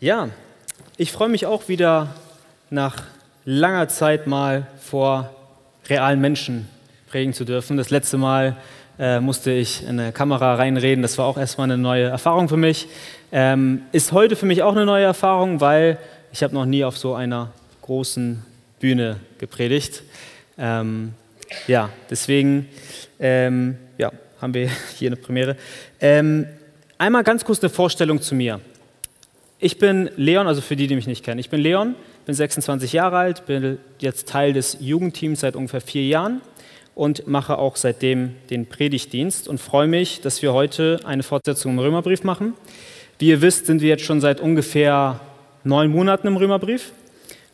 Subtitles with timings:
[0.00, 0.28] Ja,
[0.96, 2.16] ich freue mich auch wieder
[2.68, 3.04] nach
[3.44, 5.30] langer Zeit mal vor
[5.88, 6.68] realen Menschen
[7.08, 7.76] predigen zu dürfen.
[7.76, 8.56] Das letzte Mal
[8.98, 11.00] äh, musste ich in eine Kamera reinreden.
[11.00, 12.88] Das war auch erstmal eine neue Erfahrung für mich.
[13.30, 15.98] Ähm, ist heute für mich auch eine neue Erfahrung, weil
[16.32, 18.44] ich habe noch nie auf so einer großen
[18.80, 20.02] Bühne gepredigt.
[20.58, 21.14] Ähm,
[21.68, 22.68] ja, deswegen
[23.20, 24.68] ähm, ja, haben wir
[24.98, 25.56] hier eine Premiere.
[26.00, 26.48] Ähm,
[26.98, 28.60] einmal ganz kurz eine Vorstellung zu mir.
[29.60, 31.38] Ich bin Leon, also für die, die mich nicht kennen.
[31.38, 31.94] Ich bin Leon,
[32.26, 36.40] bin 26 Jahre alt, bin jetzt Teil des Jugendteams seit ungefähr vier Jahren
[36.94, 41.78] und mache auch seitdem den Predigtdienst und freue mich, dass wir heute eine Fortsetzung im
[41.78, 42.54] Römerbrief machen.
[43.18, 45.20] Wie ihr wisst, sind wir jetzt schon seit ungefähr
[45.62, 46.92] neun Monaten im Römerbrief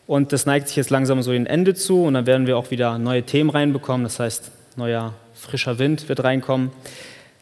[0.07, 2.71] und das neigt sich jetzt langsam so ein Ende zu und dann werden wir auch
[2.71, 4.05] wieder neue Themen reinbekommen.
[4.05, 6.71] Das heißt, neuer frischer Wind wird reinkommen.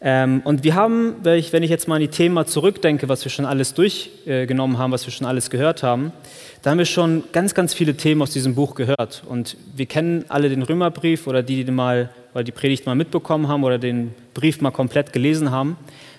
[0.01, 3.45] Ähm, und wir haben, wenn ich, jetzt mal an die Themen zurückdenke, was wir schon
[3.45, 6.13] alles durchgenommen haben, was wir schon alles gehört haben,
[6.61, 9.23] da haben wir schon ganz, ganz viele Themen aus diesem Buch gehört.
[9.27, 13.47] Und wir kennen alle den Römerbrief oder die, die mal oder die Predigt mal mitbekommen
[13.47, 15.77] haben oder den Brief mal komplett gelesen haben,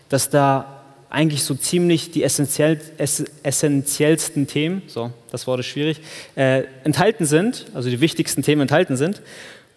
[0.09, 6.01] dass da eigentlich so ziemlich die essentiell, ess, essentiellsten Themen, so, das Wort ist schwierig,
[6.37, 9.21] äh, enthalten sind, also die wichtigsten Themen enthalten sind.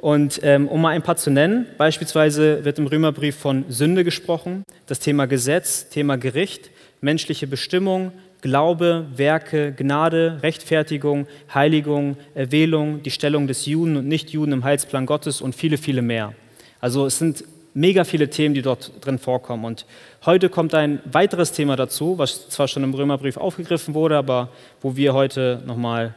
[0.03, 4.65] Und ähm, um mal ein paar zu nennen, beispielsweise wird im Römerbrief von Sünde gesprochen,
[4.85, 13.47] das Thema Gesetz, Thema Gericht, menschliche Bestimmung, Glaube, Werke, Gnade, Rechtfertigung, Heiligung, Erwählung, die Stellung
[13.47, 16.33] des Juden und Nichtjuden im Heilsplan Gottes und viele, viele mehr.
[16.81, 19.63] Also es sind mega viele Themen, die dort drin vorkommen.
[19.63, 19.85] Und
[20.25, 24.49] heute kommt ein weiteres Thema dazu, was zwar schon im Römerbrief aufgegriffen wurde, aber
[24.81, 26.13] wo wir heute nochmal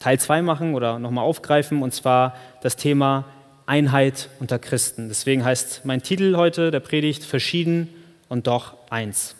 [0.00, 3.24] Teil 2 machen oder nochmal aufgreifen, und zwar das Thema
[3.66, 5.08] Einheit unter Christen.
[5.08, 7.88] Deswegen heißt mein Titel heute der Predigt Verschieden
[8.28, 9.36] und doch eins.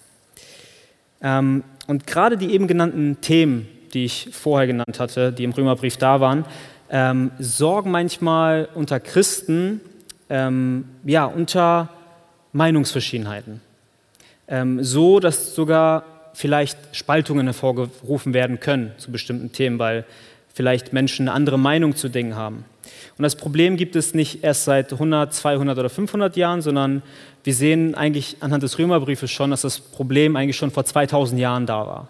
[1.23, 5.97] Ähm, und gerade die eben genannten Themen, die ich vorher genannt hatte, die im Römerbrief
[5.97, 6.45] da waren,
[6.91, 9.81] ähm, sorgen manchmal unter Christen
[10.29, 11.89] ähm, ja, unter
[12.53, 13.61] Meinungsverschiedenheiten.
[14.49, 20.05] Ähm, so, dass sogar vielleicht Spaltungen hervorgerufen werden können zu bestimmten Themen, weil
[20.57, 22.65] vielleicht Menschen eine andere Meinung zu Dingen haben.
[23.19, 27.03] Und das Problem gibt es nicht erst seit 100, 200 oder 500 Jahren, sondern
[27.45, 31.67] wir sehen eigentlich anhand des Römerbriefes schon, dass das Problem eigentlich schon vor 2000 Jahren
[31.67, 32.09] da war,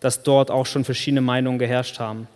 [0.00, 2.26] dass dort auch schon verschiedene Meinungen geherrscht haben.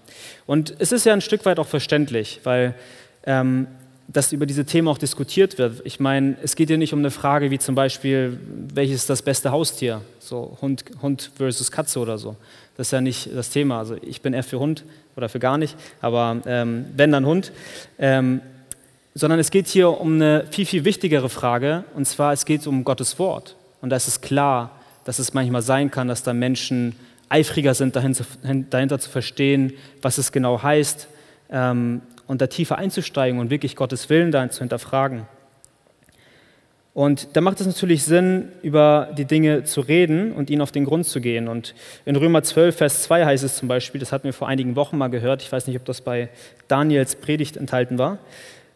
[0.47, 2.77] Und es ist ja ein Stück weit auch verständlich, weil
[3.25, 3.67] ähm,
[4.07, 5.83] dass über diese Themen auch diskutiert wird.
[5.85, 8.41] Ich meine, es geht ja nicht um eine Frage wie zum Beispiel,
[8.73, 10.01] welches ist das beste Haustier?
[10.19, 12.37] So Hund, Hund versus Katze oder so.
[12.77, 13.79] Das ist ja nicht das Thema.
[13.79, 14.85] Also ich bin eher für Hund
[15.19, 17.53] oder für gar nicht, aber ähm, wenn dann Hund.
[17.99, 18.41] Ähm,
[19.15, 22.85] sondern es geht hier um eine viel, viel wichtigere Frage, und zwar es geht um
[22.85, 23.57] Gottes Wort.
[23.81, 24.71] Und da ist es klar,
[25.05, 26.95] dass es manchmal sein kann, dass da Menschen
[27.29, 31.09] eifriger sind, dahinter zu verstehen, was es genau heißt.
[31.51, 35.27] Ähm, und da tiefer einzusteigen und wirklich Gottes Willen da zu hinterfragen.
[36.99, 40.85] Und da macht es natürlich Sinn, über die Dinge zu reden und ihnen auf den
[40.85, 41.47] Grund zu gehen.
[41.47, 44.75] Und in Römer 12, Vers 2 heißt es zum Beispiel, das hatten wir vor einigen
[44.75, 46.29] Wochen mal gehört, ich weiß nicht, ob das bei
[46.67, 48.19] Daniels Predigt enthalten war,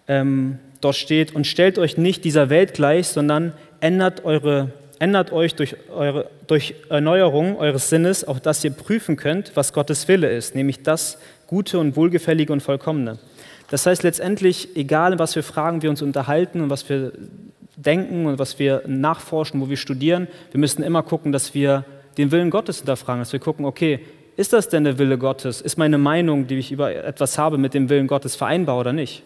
[0.06, 5.56] ähm, dort steht, und stellt euch nicht dieser Welt gleich, sondern ändert, eure, ändert euch
[5.56, 10.54] durch, eure, durch Erneuerung eures Sinnes, auch dass ihr prüfen könnt, was Gottes Wille ist,
[10.54, 11.18] nämlich das
[11.48, 13.18] Gute und Wohlgefällige und Vollkommene.
[13.68, 17.10] Das heißt letztendlich, egal was für Fragen wir uns unterhalten und was wir
[17.82, 21.84] denken und was wir nachforschen, wo wir studieren, wir müssen immer gucken, dass wir
[22.18, 24.00] den Willen Gottes hinterfragen, dass wir gucken, okay,
[24.36, 25.60] ist das denn der Wille Gottes?
[25.60, 29.22] Ist meine Meinung, die ich über etwas habe, mit dem Willen Gottes vereinbar oder nicht?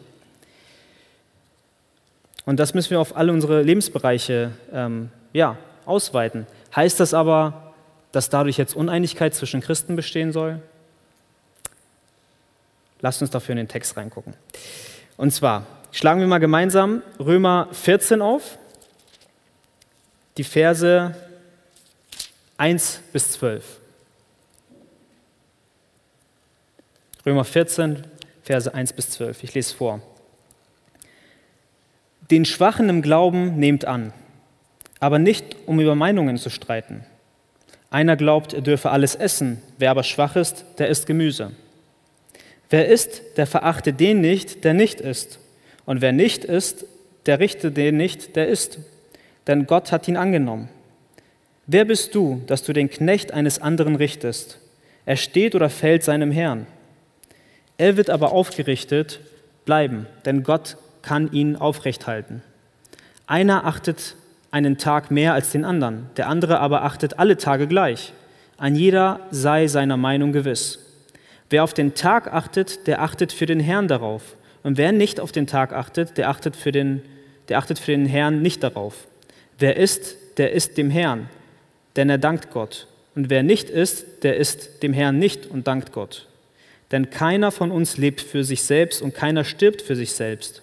[2.45, 6.47] Und das müssen wir auf alle unsere Lebensbereiche ähm, ja, ausweiten.
[6.75, 7.72] Heißt das aber,
[8.12, 10.61] dass dadurch jetzt Uneinigkeit zwischen Christen bestehen soll?
[13.00, 14.34] Lasst uns dafür in den Text reingucken.
[15.16, 18.59] Und zwar schlagen wir mal gemeinsam Römer 14 auf,
[20.37, 21.15] die Verse
[22.59, 23.65] 1 bis 12.
[27.25, 28.05] Römer 14,
[28.43, 29.43] Verse 1 bis 12.
[29.43, 30.01] Ich lese vor.
[32.31, 34.13] Den Schwachen im Glauben nehmt an,
[35.01, 37.05] aber nicht, um über Meinungen zu streiten.
[37.91, 41.53] Einer glaubt, er dürfe alles essen, wer aber schwach ist, der isst Gemüse.
[42.69, 45.39] Wer isst, der verachte den nicht, der nicht isst.
[45.86, 46.84] Und wer nicht isst,
[47.24, 48.78] der richte den nicht, der isst.
[49.47, 50.68] Denn Gott hat ihn angenommen.
[51.66, 54.59] Wer bist du, dass du den Knecht eines anderen richtest?
[55.04, 56.66] Er steht oder fällt seinem Herrn.
[57.78, 59.21] Er wird aber aufgerichtet
[59.65, 62.42] bleiben, denn Gott kann ihn aufrecht halten.
[63.27, 64.15] Einer achtet
[64.50, 68.12] einen Tag mehr als den anderen, der andere aber achtet alle Tage gleich.
[68.56, 70.78] Ein jeder sei seiner Meinung gewiss.
[71.50, 74.36] Wer auf den Tag achtet, der achtet für den Herrn darauf.
[74.66, 77.01] Und wer nicht auf den Tag achtet, der achtet für den,
[77.48, 79.07] der achtet für den Herrn nicht darauf.
[79.60, 81.28] Wer ist, der ist dem Herrn,
[81.95, 82.89] denn er dankt Gott.
[83.15, 86.27] Und wer nicht ist, der ist dem Herrn nicht und dankt Gott.
[86.91, 90.63] Denn keiner von uns lebt für sich selbst und keiner stirbt für sich selbst.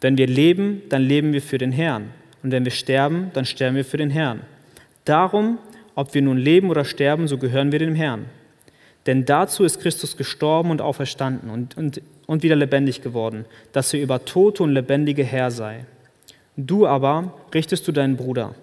[0.00, 2.14] Wenn wir leben, dann leben wir für den Herrn.
[2.42, 4.40] Und wenn wir sterben, dann sterben wir für den Herrn.
[5.04, 5.58] Darum,
[5.94, 8.30] ob wir nun leben oder sterben, so gehören wir dem Herrn.
[9.04, 14.00] Denn dazu ist Christus gestorben und auferstanden und, und, und wieder lebendig geworden, dass er
[14.00, 15.84] über Tote und Lebendige Herr sei.
[16.56, 18.54] Du aber richtest du deinen Bruder.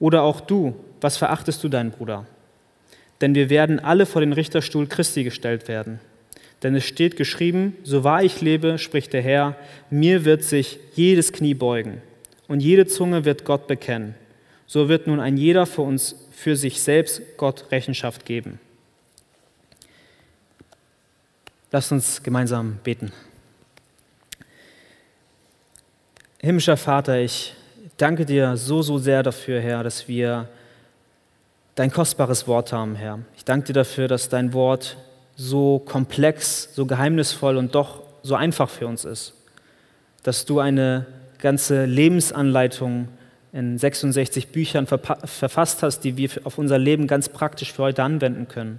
[0.00, 2.26] Oder auch du, was verachtest du deinen Bruder?
[3.20, 6.00] Denn wir werden alle vor den Richterstuhl Christi gestellt werden.
[6.62, 9.56] Denn es steht geschrieben, so wahr ich lebe, spricht der Herr,
[9.90, 12.00] mir wird sich jedes Knie beugen
[12.48, 14.14] und jede Zunge wird Gott bekennen.
[14.66, 18.58] So wird nun ein jeder für uns für sich selbst Gott Rechenschaft geben.
[21.74, 23.10] Lasst uns gemeinsam beten.
[26.38, 27.52] Himmlischer Vater, ich
[27.96, 30.48] danke dir so, so sehr dafür, Herr, dass wir
[31.74, 33.18] dein kostbares Wort haben, Herr.
[33.36, 34.96] Ich danke dir dafür, dass dein Wort
[35.34, 39.34] so komplex, so geheimnisvoll und doch so einfach für uns ist.
[40.22, 41.06] Dass du eine
[41.40, 43.08] ganze Lebensanleitung
[43.52, 48.46] in 66 Büchern verfasst hast, die wir auf unser Leben ganz praktisch für heute anwenden
[48.46, 48.78] können.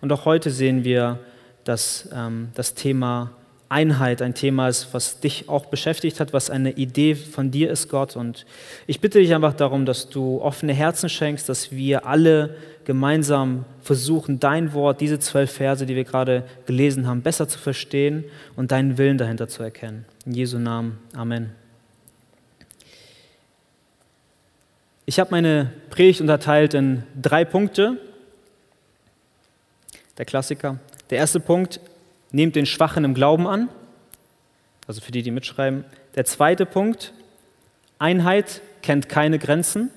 [0.00, 1.20] Und auch heute sehen wir,
[1.64, 3.32] dass ähm, das Thema
[3.68, 7.88] Einheit ein Thema ist, was dich auch beschäftigt hat, was eine Idee von dir ist,
[7.88, 8.14] Gott.
[8.14, 8.46] Und
[8.86, 14.38] ich bitte dich einfach darum, dass du offene Herzen schenkst, dass wir alle gemeinsam versuchen,
[14.38, 18.24] dein Wort, diese zwölf Verse, die wir gerade gelesen haben, besser zu verstehen
[18.54, 20.04] und deinen Willen dahinter zu erkennen.
[20.26, 20.98] In Jesu Namen.
[21.16, 21.50] Amen.
[25.06, 27.98] Ich habe meine Predigt unterteilt in drei Punkte.
[30.16, 30.78] Der Klassiker.
[31.10, 31.80] Der erste Punkt,
[32.32, 33.68] nehmt den Schwachen im Glauben an.
[34.86, 35.84] Also für die, die mitschreiben.
[36.14, 37.12] Der zweite Punkt,
[37.98, 39.90] Einheit kennt keine Grenzen.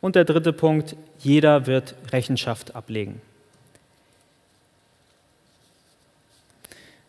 [0.00, 3.20] Und der dritte Punkt, jeder wird Rechenschaft ablegen.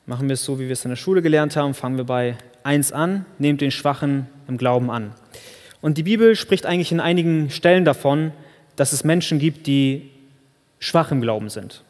[0.05, 1.73] Machen wir es so, wie wir es in der Schule gelernt haben.
[1.75, 5.13] Fangen wir bei 1 an, nehmt den Schwachen im Glauben an.
[5.81, 8.31] Und die Bibel spricht eigentlich in einigen Stellen davon,
[8.75, 10.09] dass es Menschen gibt, die
[10.79, 11.83] schwach im Glauben sind.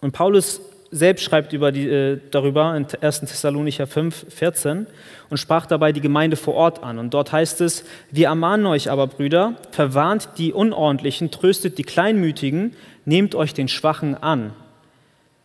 [0.00, 3.20] Und Paulus selbst schreibt über die, äh, darüber in 1.
[3.20, 4.86] Thessalonicher 5, 14
[5.30, 6.98] und sprach dabei die Gemeinde vor Ort an.
[6.98, 12.74] Und dort heißt es, wir ermahnen euch aber, Brüder, verwarnt die Unordentlichen, tröstet die Kleinmütigen,
[13.04, 14.52] nehmt euch den Schwachen an,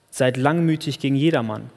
[0.10, 1.70] seid langmütig gegen jedermann.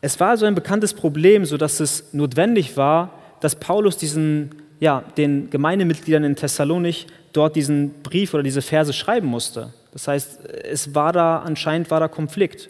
[0.00, 4.50] Es war so ein bekanntes Problem, sodass es notwendig war, dass Paulus diesen,
[4.80, 9.72] ja, den Gemeindemitgliedern in Thessalonich dort diesen Brief oder diese Verse schreiben musste.
[9.92, 12.68] Das heißt, es war da anscheinend war da Konflikt.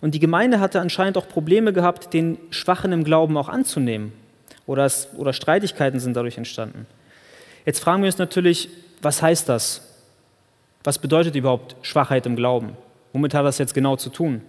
[0.00, 4.12] Und die Gemeinde hatte anscheinend auch Probleme gehabt, den Schwachen im Glauben auch anzunehmen.
[4.66, 6.86] Oder, es, oder Streitigkeiten sind dadurch entstanden.
[7.66, 8.68] Jetzt fragen wir uns natürlich,
[9.02, 9.82] was heißt das?
[10.84, 12.76] Was bedeutet überhaupt Schwachheit im Glauben?
[13.12, 14.40] Womit hat das jetzt genau zu tun?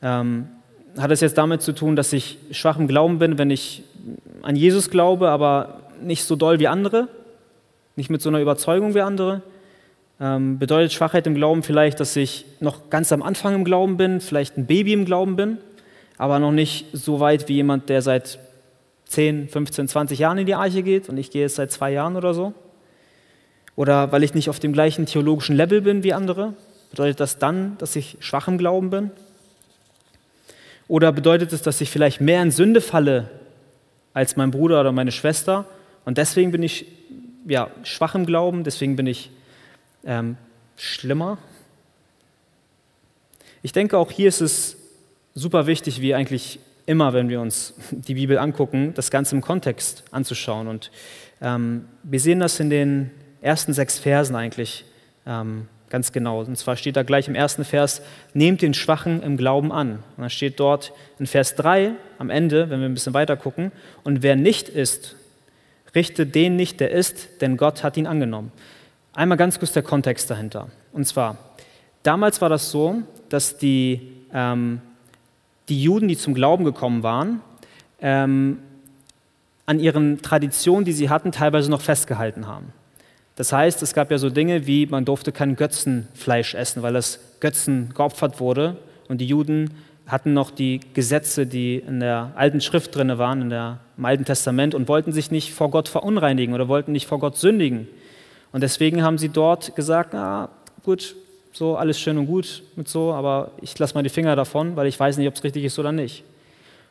[0.00, 0.48] Ähm,
[0.98, 3.84] hat es jetzt damit zu tun, dass ich schwach im Glauben bin, wenn ich
[4.42, 7.08] an Jesus glaube, aber nicht so doll wie andere?
[7.96, 9.42] Nicht mit so einer Überzeugung wie andere?
[10.20, 14.20] Ähm, bedeutet Schwachheit im Glauben vielleicht, dass ich noch ganz am Anfang im Glauben bin,
[14.20, 15.58] vielleicht ein Baby im Glauben bin,
[16.16, 18.38] aber noch nicht so weit wie jemand, der seit
[19.06, 22.16] 10, 15, 20 Jahren in die Arche geht und ich gehe jetzt seit zwei Jahren
[22.16, 22.54] oder so?
[23.76, 26.54] Oder weil ich nicht auf dem gleichen theologischen Level bin wie andere?
[26.90, 29.10] Bedeutet das dann, dass ich schwach im Glauben bin?
[30.88, 33.28] Oder bedeutet es, dass ich vielleicht mehr in Sünde falle
[34.14, 35.66] als mein Bruder oder meine Schwester
[36.04, 36.86] und deswegen bin ich
[37.46, 39.30] ja, schwach im Glauben, deswegen bin ich
[40.04, 40.36] ähm,
[40.76, 41.38] schlimmer.
[43.62, 44.76] Ich denke, auch hier ist es
[45.34, 50.04] super wichtig, wie eigentlich immer, wenn wir uns die Bibel angucken, das Ganze im Kontext
[50.10, 50.68] anzuschauen.
[50.68, 50.90] Und
[51.40, 54.84] ähm, wir sehen das in den ersten sechs Versen eigentlich
[55.26, 56.40] ähm, ganz genau.
[56.40, 58.02] Und zwar steht da gleich im ersten Vers,
[58.34, 59.96] nehmt den Schwachen im Glauben an.
[60.16, 63.72] Und dann steht dort in Vers 3 am Ende, wenn wir ein bisschen weiter gucken,
[64.02, 65.16] und wer nicht ist,
[65.94, 68.52] richte den nicht, der ist, denn Gott hat ihn angenommen.
[69.14, 70.68] Einmal ganz kurz der Kontext dahinter.
[70.92, 71.36] Und zwar,
[72.02, 74.80] damals war das so, dass die, ähm,
[75.68, 77.40] die Juden, die zum Glauben gekommen waren,
[78.00, 78.58] ähm,
[79.66, 82.72] an ihren Traditionen, die sie hatten, teilweise noch festgehalten haben.
[83.36, 87.18] Das heißt, es gab ja so Dinge wie, man durfte kein Götzenfleisch essen, weil das
[87.40, 88.76] Götzen geopfert wurde.
[89.08, 89.70] Und die Juden
[90.06, 94.24] hatten noch die Gesetze, die in der alten Schrift drin waren, in der, im Alten
[94.24, 97.88] Testament, und wollten sich nicht vor Gott verunreinigen oder wollten nicht vor Gott sündigen.
[98.52, 100.48] Und deswegen haben sie dort gesagt, na
[100.82, 101.14] gut,
[101.52, 104.86] so alles schön und gut mit so, aber ich lasse mal die Finger davon, weil
[104.86, 106.24] ich weiß nicht, ob es richtig ist oder nicht.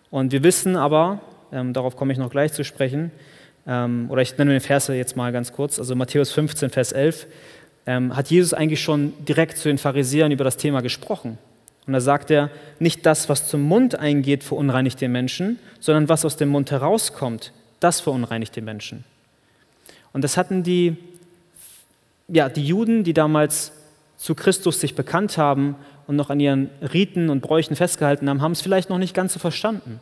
[0.09, 3.11] Und wir wissen aber, ähm, darauf komme ich noch gleich zu sprechen,
[3.67, 7.27] ähm, oder ich nenne den Verse jetzt mal ganz kurz, also Matthäus 15, Vers 11,
[7.85, 11.37] ähm, hat Jesus eigentlich schon direkt zu den Pharisäern über das Thema gesprochen.
[11.87, 16.25] Und da sagt er, nicht das, was zum Mund eingeht, verunreinigt den Menschen, sondern was
[16.25, 19.03] aus dem Mund herauskommt, das verunreinigt den Menschen.
[20.13, 20.97] Und das hatten die,
[22.27, 23.71] ja, die Juden, die damals
[24.17, 28.51] zu Christus sich bekannt haben und noch an ihren Riten und Bräuchen festgehalten haben, haben
[28.51, 29.99] es vielleicht noch nicht ganz so verstanden.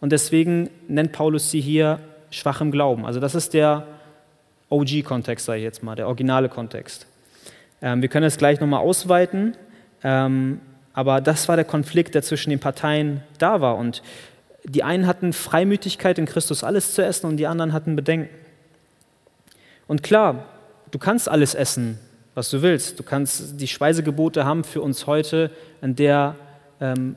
[0.00, 2.00] Und deswegen nennt Paulus sie hier
[2.30, 3.06] schwach im Glauben.
[3.06, 3.86] Also das ist der
[4.68, 7.06] OG-Kontext, sage ich jetzt mal, der originale Kontext.
[7.80, 9.56] Ähm, wir können es gleich nochmal ausweiten,
[10.02, 10.60] ähm,
[10.94, 13.76] aber das war der Konflikt, der zwischen den Parteien da war.
[13.76, 14.02] Und
[14.64, 18.30] die einen hatten Freimütigkeit in Christus alles zu essen und die anderen hatten Bedenken.
[19.86, 20.46] Und klar,
[20.90, 21.98] du kannst alles essen,
[22.34, 22.98] was du willst.
[22.98, 25.50] Du kannst die Speisegebote haben für uns heute,
[25.82, 26.36] in der,
[26.80, 27.16] ähm,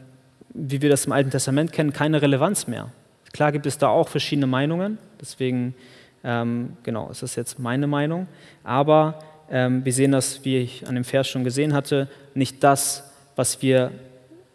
[0.49, 2.91] wie wir das im Alten Testament kennen, keine Relevanz mehr.
[3.31, 5.75] Klar gibt es da auch verschiedene Meinungen, deswegen
[6.23, 8.27] ähm, genau, ist das jetzt meine Meinung.
[8.63, 9.19] Aber
[9.49, 13.03] ähm, wir sehen das, wie ich an dem Vers schon gesehen hatte, nicht das,
[13.37, 13.91] was wir,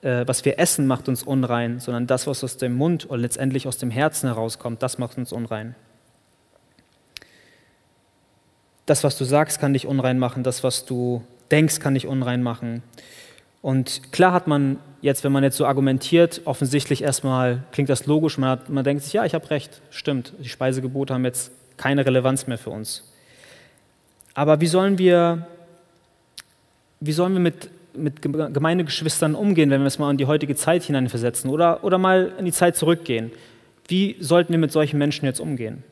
[0.03, 3.67] äh, was wir essen, macht uns unrein, sondern das, was aus dem Mund und letztendlich
[3.67, 5.75] aus dem Herzen herauskommt, das macht uns unrein.
[8.85, 12.43] Das, was du sagst, kann dich unrein machen, das, was du denkst, kann dich unrein
[12.43, 12.83] machen.
[13.62, 18.37] Und klar hat man jetzt, wenn man jetzt so argumentiert, offensichtlich erstmal klingt das logisch,
[18.37, 22.05] man, hat, man denkt sich, ja, ich habe recht, stimmt, die Speisegebote haben jetzt keine
[22.05, 23.09] Relevanz mehr für uns.
[24.35, 25.47] Aber wie sollen wir,
[26.99, 30.82] wie sollen wir mit, mit Gemeindegeschwistern umgehen, wenn wir es mal in die heutige Zeit
[30.84, 33.30] hineinversetzen oder, oder mal in die Zeit zurückgehen?
[33.88, 35.82] Wie sollten wir mit solchen Menschen jetzt umgehen,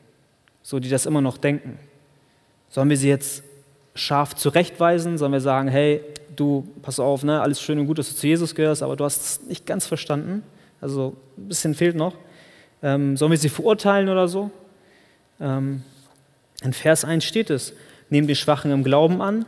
[0.63, 1.77] so die das immer noch denken?
[2.69, 3.43] Sollen wir sie jetzt
[3.95, 5.17] scharf zurechtweisen?
[5.17, 6.01] Sollen wir sagen, hey,
[6.35, 9.03] du, pass auf, ne, alles schön und gut, dass du zu Jesus gehörst, aber du
[9.03, 10.43] hast es nicht ganz verstanden?
[10.79, 12.15] Also ein bisschen fehlt noch.
[12.81, 14.49] Ähm, sollen wir sie verurteilen oder so?
[15.39, 15.83] Ähm,
[16.63, 17.73] in Vers 1 steht es,
[18.09, 19.45] nehmen die Schwachen im Glauben an.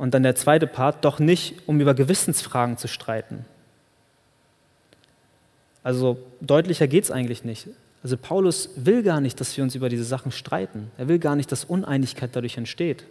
[0.00, 3.44] Und dann der zweite Part, doch nicht, um über Gewissensfragen zu streiten.
[5.82, 7.68] Also deutlicher geht es eigentlich nicht.
[8.02, 10.90] Also Paulus will gar nicht, dass wir uns über diese Sachen streiten.
[10.96, 13.04] Er will gar nicht, dass Uneinigkeit dadurch entsteht.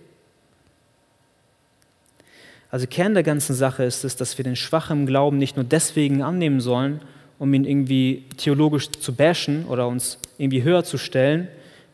[2.72, 6.24] Also Kern der ganzen Sache ist es, dass wir den Schwachen Glauben nicht nur deswegen
[6.24, 7.01] annehmen sollen,
[7.38, 11.50] um ihn irgendwie theologisch zu bashen oder uns irgendwie höher zu stellen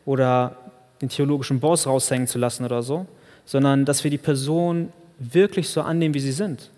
[0.06, 0.56] oder
[1.02, 3.04] den theologischen Boss raushängen zu lassen oder so,
[3.46, 6.70] sondern dass wir die Person wirklich so annehmen, wie sie sind.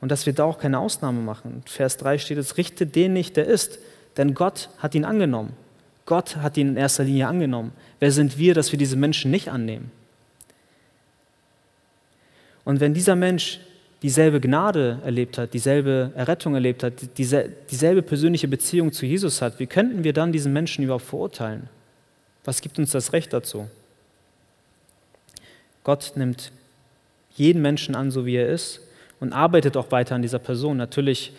[0.00, 1.62] Und dass wir da auch keine Ausnahme machen.
[1.66, 3.78] Vers 3 steht es, richte den nicht, der ist,
[4.16, 5.52] denn Gott hat ihn angenommen.
[6.06, 7.72] Gott hat ihn in erster Linie angenommen.
[8.00, 9.92] Wer sind wir, dass wir diese Menschen nicht annehmen?
[12.64, 13.60] Und wenn dieser Mensch
[14.02, 19.66] dieselbe Gnade erlebt hat, dieselbe Errettung erlebt hat, dieselbe persönliche Beziehung zu Jesus hat, wie
[19.66, 21.68] könnten wir dann diesen Menschen überhaupt verurteilen?
[22.44, 23.68] Was gibt uns das Recht dazu?
[25.84, 26.52] Gott nimmt
[27.34, 28.80] jeden Menschen an, so wie er ist,
[29.20, 30.76] und arbeitet auch weiter an dieser Person.
[30.76, 31.32] Natürlich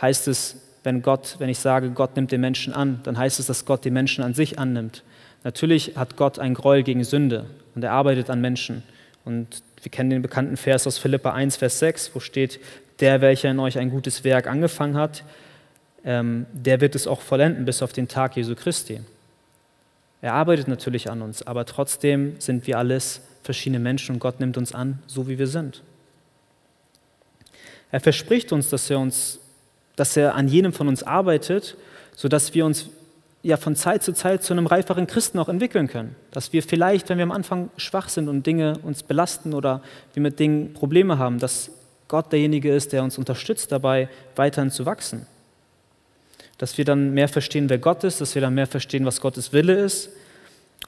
[0.00, 0.56] heißt es
[0.88, 3.84] wenn Gott, wenn ich sage, Gott nimmt den Menschen an, dann heißt es, dass Gott
[3.84, 5.02] den Menschen an sich annimmt.
[5.44, 8.82] Natürlich hat Gott ein Gräuel gegen Sünde und er arbeitet an Menschen.
[9.24, 12.60] Und wir kennen den bekannten Vers aus Philippa 1, Vers 6, wo steht,
[13.00, 15.24] der, welcher in euch ein gutes Werk angefangen hat,
[16.04, 19.00] ähm, der wird es auch vollenden bis auf den Tag Jesu Christi.
[20.20, 24.58] Er arbeitet natürlich an uns, aber trotzdem sind wir alles verschiedene Menschen und Gott nimmt
[24.58, 25.82] uns an, so wie wir sind.
[27.90, 29.40] Er verspricht uns, dass er uns
[29.98, 31.76] dass er an jenem von uns arbeitet,
[32.14, 32.88] sodass wir uns
[33.42, 36.14] ja von Zeit zu Zeit zu einem reiferen Christen auch entwickeln können.
[36.30, 39.82] Dass wir vielleicht, wenn wir am Anfang schwach sind und Dinge uns belasten oder
[40.14, 41.70] wir mit Dingen Probleme haben, dass
[42.06, 45.26] Gott derjenige ist, der uns unterstützt dabei, weiterhin zu wachsen.
[46.58, 49.52] Dass wir dann mehr verstehen, wer Gott ist, dass wir dann mehr verstehen, was Gottes
[49.52, 50.10] Wille ist.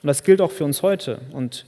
[0.02, 1.20] Und das gilt auch für uns heute.
[1.32, 1.66] Und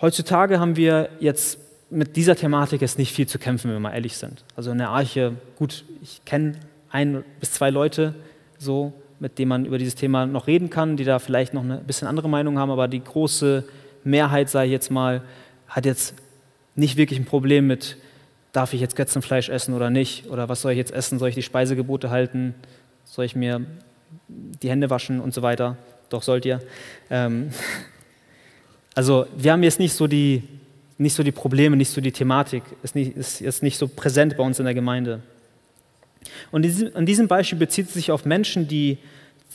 [0.00, 1.58] heutzutage haben wir jetzt
[1.90, 4.44] mit dieser Thematik ist nicht viel zu kämpfen, wenn wir mal ehrlich sind.
[4.56, 6.54] Also in der Arche, gut, ich kenne
[6.90, 8.14] ein bis zwei Leute,
[8.58, 11.78] so, mit denen man über dieses Thema noch reden kann, die da vielleicht noch eine
[11.78, 13.64] bisschen andere Meinung haben, aber die große
[14.04, 15.22] Mehrheit, sage ich jetzt mal,
[15.66, 16.14] hat jetzt
[16.74, 17.96] nicht wirklich ein Problem mit,
[18.52, 20.28] darf ich jetzt Götzenfleisch essen oder nicht?
[20.28, 21.18] Oder was soll ich jetzt essen?
[21.18, 22.54] Soll ich die Speisegebote halten?
[23.04, 23.64] Soll ich mir
[24.28, 25.76] die Hände waschen und so weiter?
[26.08, 26.60] Doch sollt ihr.
[27.10, 27.50] Ähm
[28.98, 30.42] also wir haben jetzt nicht so die
[31.00, 34.36] nicht so die Probleme, nicht so die Thematik, ist nicht, ist, ist nicht so präsent
[34.36, 35.22] bei uns in der Gemeinde.
[36.50, 38.98] Und in diesem Beispiel bezieht es sich auf Menschen, die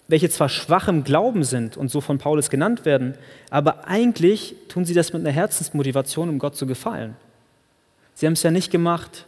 [0.07, 3.15] welche zwar schwach im Glauben sind und so von Paulus genannt werden,
[3.49, 7.17] aber eigentlich tun sie das mit einer Herzensmotivation, um Gott zu gefallen.
[8.13, 9.25] Sie haben es ja nicht gemacht,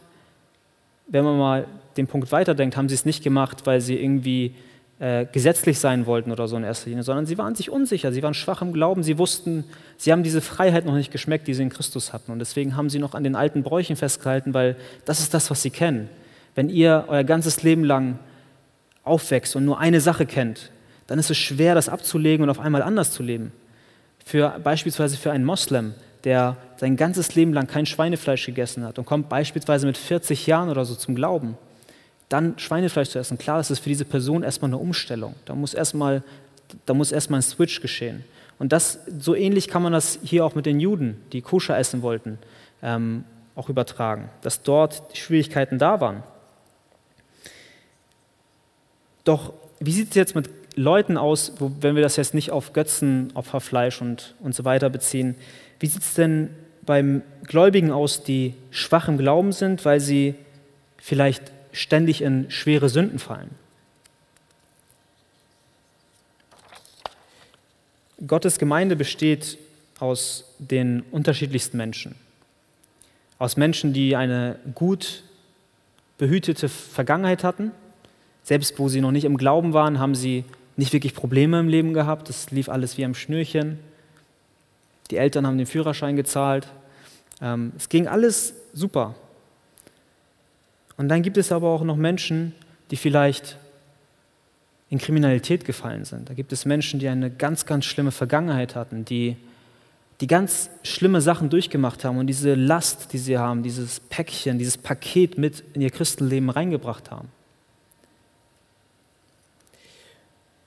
[1.08, 1.66] wenn man mal
[1.98, 4.54] den Punkt weiterdenkt, haben sie es nicht gemacht, weil sie irgendwie
[4.98, 8.22] äh, gesetzlich sein wollten oder so in erster Linie, sondern sie waren sich unsicher, sie
[8.22, 9.64] waren schwach im Glauben, sie wussten,
[9.98, 12.32] sie haben diese Freiheit noch nicht geschmeckt, die sie in Christus hatten.
[12.32, 15.62] Und deswegen haben sie noch an den alten Bräuchen festgehalten, weil das ist das, was
[15.62, 16.08] sie kennen.
[16.54, 18.18] Wenn ihr euer ganzes Leben lang
[19.04, 20.70] aufwächst und nur eine Sache kennt,
[21.06, 23.52] dann ist es schwer, das abzulegen und auf einmal anders zu leben.
[24.24, 29.04] Für, beispielsweise für einen Moslem, der sein ganzes Leben lang kein Schweinefleisch gegessen hat und
[29.04, 31.56] kommt beispielsweise mit 40 Jahren oder so zum Glauben,
[32.28, 35.34] dann Schweinefleisch zu essen, klar, das ist für diese Person erstmal eine Umstellung.
[35.44, 36.22] Da muss erstmal,
[36.84, 38.24] da muss erstmal ein Switch geschehen.
[38.58, 42.02] Und das, so ähnlich kann man das hier auch mit den Juden, die Koscher essen
[42.02, 42.38] wollten,
[42.82, 46.22] ähm, auch übertragen, dass dort Schwierigkeiten da waren.
[49.24, 52.72] Doch wie sieht es jetzt mit Leuten aus, wo, wenn wir das jetzt nicht auf
[52.72, 55.36] Götzen, Opferfleisch und, und so weiter beziehen?
[55.80, 56.50] Wie sieht es denn
[56.82, 60.34] beim Gläubigen aus, die schwach im Glauben sind, weil sie
[60.98, 63.50] vielleicht ständig in schwere Sünden fallen.
[68.26, 69.58] Gottes Gemeinde besteht
[70.00, 72.14] aus den unterschiedlichsten Menschen.
[73.38, 75.22] Aus Menschen, die eine gut
[76.16, 77.72] behütete Vergangenheit hatten.
[78.42, 80.44] Selbst wo sie noch nicht im Glauben waren, haben sie
[80.76, 82.30] nicht wirklich Probleme im Leben gehabt.
[82.30, 83.78] Es lief alles wie am Schnürchen.
[85.10, 86.68] Die Eltern haben den Führerschein gezahlt.
[87.42, 89.14] Ähm, es ging alles super.
[90.96, 92.52] Und dann gibt es aber auch noch Menschen,
[92.90, 93.58] die vielleicht
[94.88, 96.30] in Kriminalität gefallen sind.
[96.30, 99.36] Da gibt es Menschen, die eine ganz, ganz schlimme Vergangenheit hatten, die,
[100.20, 104.78] die ganz schlimme Sachen durchgemacht haben und diese Last, die sie haben, dieses Päckchen, dieses
[104.78, 107.28] Paket mit in ihr Christenleben reingebracht haben.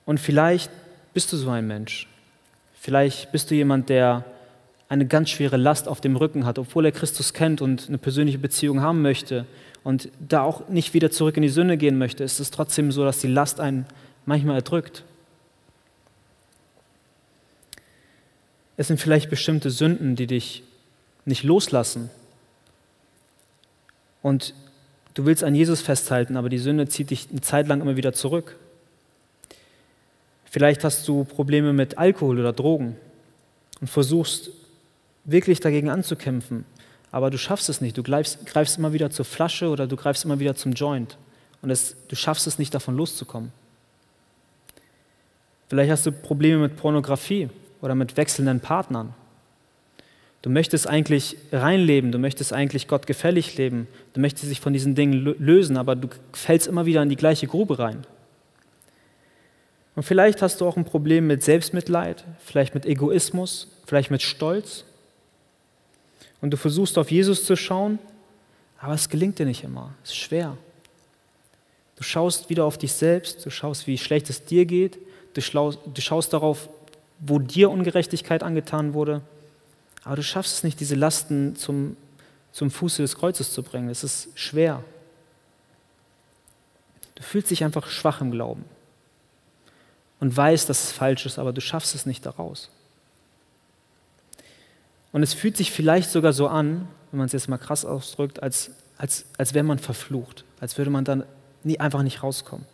[0.04, 0.70] Und vielleicht
[1.14, 2.06] bist du so ein Mensch.
[2.74, 4.24] Vielleicht bist du jemand, der
[4.88, 8.38] eine ganz schwere Last auf dem Rücken hat, obwohl er Christus kennt und eine persönliche
[8.38, 9.46] Beziehung haben möchte
[9.82, 13.04] und da auch nicht wieder zurück in die Sünde gehen möchte, ist es trotzdem so,
[13.04, 13.86] dass die Last einen
[14.26, 15.04] manchmal erdrückt.
[18.76, 20.62] Es sind vielleicht bestimmte Sünden, die dich
[21.24, 22.10] nicht loslassen.
[24.22, 24.54] Und
[25.14, 28.12] du willst an Jesus festhalten, aber die Sünde zieht dich eine Zeit lang immer wieder
[28.12, 28.56] zurück.
[30.44, 32.96] Vielleicht hast du Probleme mit Alkohol oder Drogen
[33.80, 34.50] und versuchst
[35.24, 36.64] wirklich dagegen anzukämpfen
[37.12, 37.96] aber du schaffst es nicht.
[37.96, 41.18] Du greifst, greifst immer wieder zur Flasche oder du greifst immer wieder zum Joint
[41.62, 43.52] und es, du schaffst es nicht, davon loszukommen.
[45.68, 47.48] Vielleicht hast du Probleme mit Pornografie
[47.80, 49.14] oder mit wechselnden Partnern.
[50.42, 54.94] Du möchtest eigentlich reinleben, du möchtest eigentlich Gott gefällig leben, du möchtest dich von diesen
[54.94, 58.04] Dingen lösen, aber du fällst immer wieder in die gleiche Grube rein.
[59.96, 64.84] Und vielleicht hast du auch ein Problem mit Selbstmitleid, vielleicht mit Egoismus, vielleicht mit Stolz
[66.40, 67.98] und du versuchst auf Jesus zu schauen,
[68.78, 69.94] aber es gelingt dir nicht immer.
[70.02, 70.56] Es ist schwer.
[71.96, 74.98] Du schaust wieder auf dich selbst, du schaust, wie schlecht es dir geht,
[75.34, 76.70] du, du schaust darauf,
[77.18, 79.20] wo dir Ungerechtigkeit angetan wurde,
[80.04, 81.96] aber du schaffst es nicht, diese Lasten zum,
[82.52, 83.90] zum Fuße des Kreuzes zu bringen.
[83.90, 84.82] Es ist schwer.
[87.16, 88.64] Du fühlst dich einfach schwach im Glauben
[90.20, 92.70] und weißt, dass es falsch ist, aber du schaffst es nicht daraus.
[95.12, 98.42] Und es fühlt sich vielleicht sogar so an, wenn man es jetzt mal krass ausdrückt,
[98.42, 101.24] als, als, als wäre man verflucht, als würde man dann
[101.64, 102.66] nie, einfach nicht rauskommen.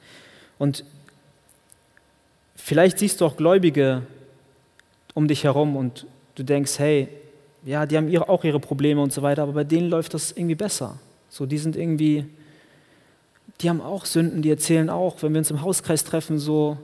[0.59, 0.85] Und
[2.55, 4.03] vielleicht siehst du auch Gläubige
[5.14, 7.09] um dich herum und du denkst, hey,
[7.64, 10.33] ja, die haben ihre, auch ihre Probleme und so weiter, aber bei denen läuft das
[10.33, 10.99] irgendwie besser.
[11.31, 12.27] So, die sind irgendwie,
[13.61, 16.77] die haben auch Sünden, die erzählen auch, wenn wir uns im Hauskreis treffen, so,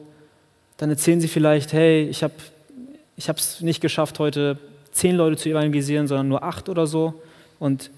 [0.79, 2.35] dann erzählen sie vielleicht, hey, ich habe
[3.17, 4.59] es nicht geschafft, heute
[4.93, 7.21] zehn Leute zu evangelisieren, sondern nur acht oder so.
[7.59, 7.91] Und,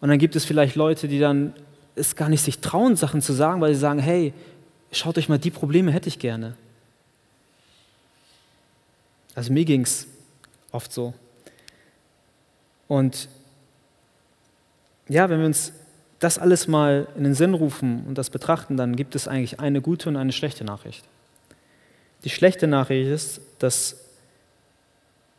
[0.00, 1.54] und dann gibt es vielleicht Leute, die dann
[1.94, 4.32] es gar nicht sich trauen, Sachen zu sagen, weil sie sagen, hey,
[4.90, 6.54] schaut euch mal, die Probleme hätte ich gerne.
[9.34, 10.06] Also mir ging es
[10.70, 11.14] oft so.
[12.88, 13.28] Und
[15.08, 15.72] ja, wenn wir uns
[16.18, 19.80] das alles mal in den Sinn rufen und das betrachten, dann gibt es eigentlich eine
[19.80, 21.04] gute und eine schlechte Nachricht.
[22.24, 24.01] Die schlechte Nachricht ist, dass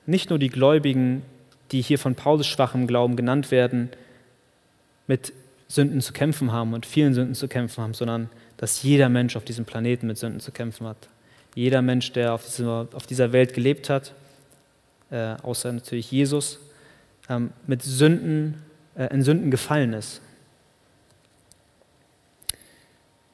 [0.06, 1.24] nicht nur die Gläubigen,
[1.72, 3.90] die hier von Paulus schwachem Glauben genannt werden,
[5.08, 5.34] mit
[5.68, 9.44] Sünden zu kämpfen haben und vielen Sünden zu kämpfen haben, sondern dass jeder Mensch auf
[9.44, 11.10] diesem Planeten mit Sünden zu kämpfen hat.
[11.56, 14.14] Jeder Mensch, der auf dieser, auf dieser Welt gelebt hat,
[15.10, 16.60] äh, außer natürlich Jesus,
[17.30, 18.62] ähm, mit Sünden,
[18.96, 20.22] äh, in Sünden gefallen ist.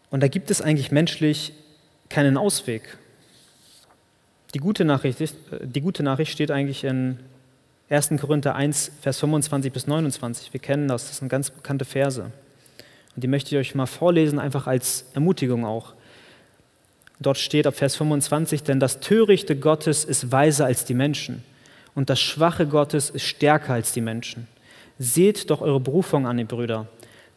[0.10, 1.54] Und da gibt es eigentlich menschlich
[2.10, 2.98] keinen Ausweg.
[4.54, 7.20] Die, gute Nachricht ist, äh, die gute Nachricht steht eigentlich in
[7.90, 8.12] 1.
[8.22, 10.54] Korinther 1, Vers 25 bis 29.
[10.54, 12.32] Wir kennen das, das sind ganz bekannte Verse.
[13.16, 15.94] Und die möchte ich euch mal vorlesen, einfach als Ermutigung auch.
[17.20, 21.44] Dort steht ab Vers 25, denn das Törichte Gottes ist weiser als die Menschen
[21.96, 24.48] und das Schwache Gottes ist stärker als die Menschen.
[25.00, 26.88] Seht doch eure Berufung an, ihr Brüder.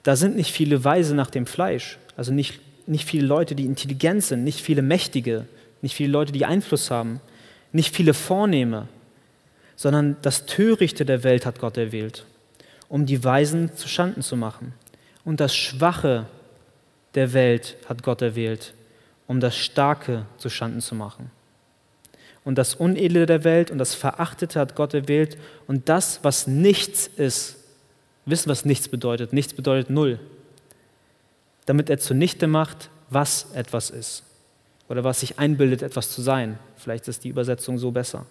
[0.05, 4.23] Da sind nicht viele Weise nach dem Fleisch, also nicht, nicht viele Leute, die intelligent
[4.23, 5.47] sind, nicht viele Mächtige,
[5.83, 7.21] nicht viele Leute, die Einfluss haben,
[7.73, 8.89] nicht viele Vornehme,
[9.77, 12.25] sondern das Törichte der Welt hat Gott erwählt,
[12.89, 14.75] um die Weisen zu Schanden zu machen.
[15.25, 16.27] Und das Schwache
[17.15, 18.75] der Welt hat Gott erwählt,
[19.27, 21.31] um das Starke zu Schanden zu machen.
[22.45, 25.37] Und das Unedle der Welt und das Verachtete hat Gott erwählt.
[25.69, 27.57] Und das, was nichts ist,
[28.27, 29.33] wissen, was nichts bedeutet.
[29.33, 30.19] Nichts bedeutet null.
[31.67, 34.25] Damit er zunichte macht, was etwas ist.
[34.89, 36.59] Oder was sich einbildet, etwas zu sein.
[36.77, 38.27] Vielleicht ist die Übersetzung so besser.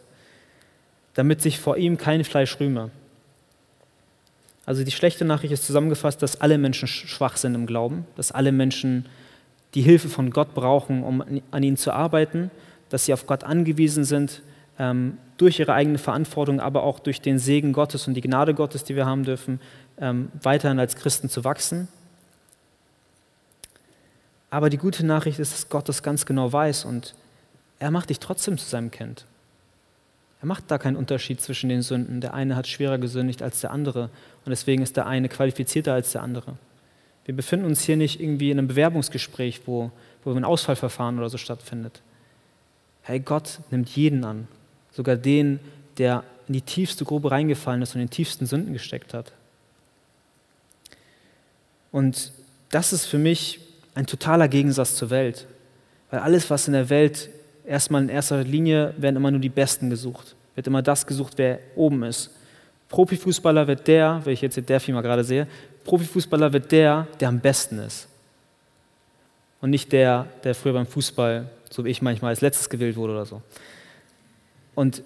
[1.14, 2.92] Damit sich vor ihm kein Fleisch rühme.
[4.66, 8.52] Also die schlechte Nachricht ist zusammengefasst, dass alle Menschen schwach sind im Glauben, dass alle
[8.52, 9.06] Menschen
[9.74, 12.52] die Hilfe von Gott brauchen, um an ihnen zu arbeiten,
[12.90, 14.42] dass sie auf Gott angewiesen sind,
[14.78, 18.84] ähm, durch ihre eigene Verantwortung, aber auch durch den Segen Gottes und die Gnade Gottes,
[18.84, 19.60] die wir haben dürfen,
[20.00, 21.88] ähm, weiterhin als Christen zu wachsen.
[24.52, 27.16] Aber die gute Nachricht ist, dass Gott das ganz genau weiß und
[27.80, 29.26] er macht dich trotzdem zu seinem Kind.
[30.42, 32.20] Er macht da keinen Unterschied zwischen den Sünden.
[32.20, 34.10] Der eine hat schwerer gesündigt als der andere
[34.46, 36.58] und deswegen ist der eine qualifizierter als der andere.
[37.26, 39.92] Wir befinden uns hier nicht irgendwie in einem Bewerbungsgespräch, wo,
[40.24, 42.02] wo ein Ausfallverfahren oder so stattfindet.
[43.04, 44.48] Hey, Gott nimmt jeden an,
[44.92, 45.60] sogar den,
[45.98, 49.32] der in die tiefste Grube reingefallen ist und in den tiefsten Sünden gesteckt hat.
[51.92, 52.34] Und
[52.70, 53.60] das ist für mich
[54.02, 55.48] ein totaler Gegensatz zur Welt,
[56.10, 57.30] weil alles, was in der Welt
[57.66, 61.60] erstmal in erster Linie werden immer nur die Besten gesucht, wird immer das gesucht, wer
[61.76, 62.32] oben ist.
[62.90, 65.48] Profifußballer wird der, wenn ich jetzt der Film mal gerade sehe,
[65.84, 68.08] Profifußballer wird der, der am besten ist.
[69.62, 73.14] Und nicht der, der früher beim Fußball, so wie ich manchmal als letztes gewählt wurde
[73.14, 73.42] oder so.
[74.74, 75.04] Und,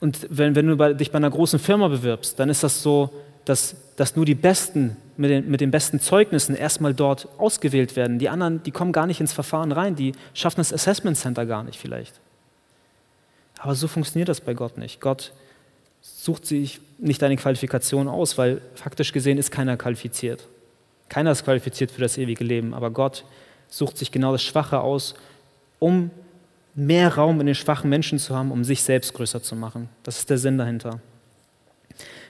[0.00, 3.10] und wenn, wenn du bei, dich bei einer großen Firma bewirbst, dann ist das so,
[3.46, 8.18] dass, dass nur die Besten mit den, mit den besten Zeugnissen erstmal dort ausgewählt werden.
[8.18, 11.64] Die anderen, die kommen gar nicht ins Verfahren rein, die schaffen das Assessment Center gar
[11.64, 12.20] nicht vielleicht.
[13.58, 15.00] Aber so funktioniert das bei Gott nicht.
[15.00, 15.32] Gott
[16.02, 20.46] sucht sich nicht deine Qualifikation aus, weil faktisch gesehen ist keiner qualifiziert.
[21.08, 23.24] Keiner ist qualifiziert für das ewige Leben, aber Gott
[23.68, 25.14] sucht sich genau das Schwache aus,
[25.78, 26.10] um
[26.74, 29.88] mehr Raum in den schwachen Menschen zu haben, um sich selbst größer zu machen.
[30.02, 31.00] Das ist der Sinn dahinter.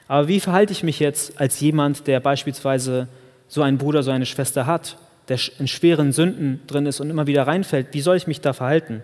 [0.08, 3.08] Aber wie verhalte ich mich jetzt als jemand, der beispielsweise
[3.48, 7.26] so einen Bruder, so eine Schwester hat, der in schweren Sünden drin ist und immer
[7.26, 7.88] wieder reinfällt?
[7.92, 9.02] Wie soll ich mich da verhalten?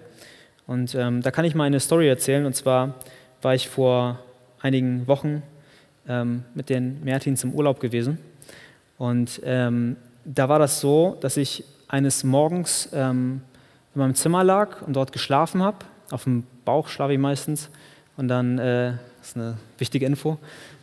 [0.67, 2.47] Und ähm, da kann ich mal eine Story erzählen.
[2.47, 2.95] Und zwar
[3.41, 4.21] war ich vor
[4.61, 5.43] einigen Wochen
[6.09, 8.19] ähm, mit den Mertins im Urlaub gewesen.
[8.99, 13.43] Und ähm, da war das so, dass ich eines Morgens ähm,
[13.95, 15.79] in meinem Zimmer lag und dort geschlafen habe.
[16.11, 17.69] Auf dem Bauch schlafe ich meistens.
[18.17, 20.39] Und dann, äh, das ist eine wichtige Info.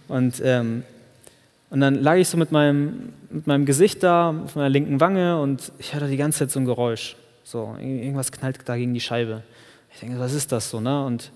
[0.10, 0.84] Und, ähm,
[1.70, 5.40] und dann lag ich so mit meinem, mit meinem Gesicht da auf meiner linken Wange
[5.40, 7.16] und ich hatte die ganze Zeit so ein Geräusch.
[7.44, 9.44] So, irgendwas knallt da gegen die Scheibe.
[9.94, 10.82] Ich denke, was ist das so?
[10.82, 11.06] Ne?
[11.06, 11.32] Und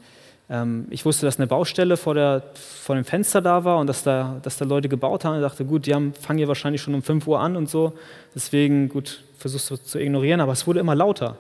[0.50, 4.04] ähm, ich wusste, dass eine Baustelle vor, der, vor dem Fenster da war und dass
[4.04, 5.36] da, dass da Leute gebaut haben.
[5.36, 7.94] Ich dachte, gut, die haben, fangen hier wahrscheinlich schon um 5 Uhr an und so.
[8.36, 11.38] Deswegen, gut, versuchst du zu ignorieren, aber es wurde immer lauter.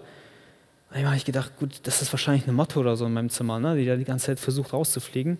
[0.89, 3.60] Einmal habe ich gedacht, gut, das ist wahrscheinlich eine Motte oder so in meinem Zimmer,
[3.60, 5.39] ne, die da die ganze Zeit versucht rauszufliegen.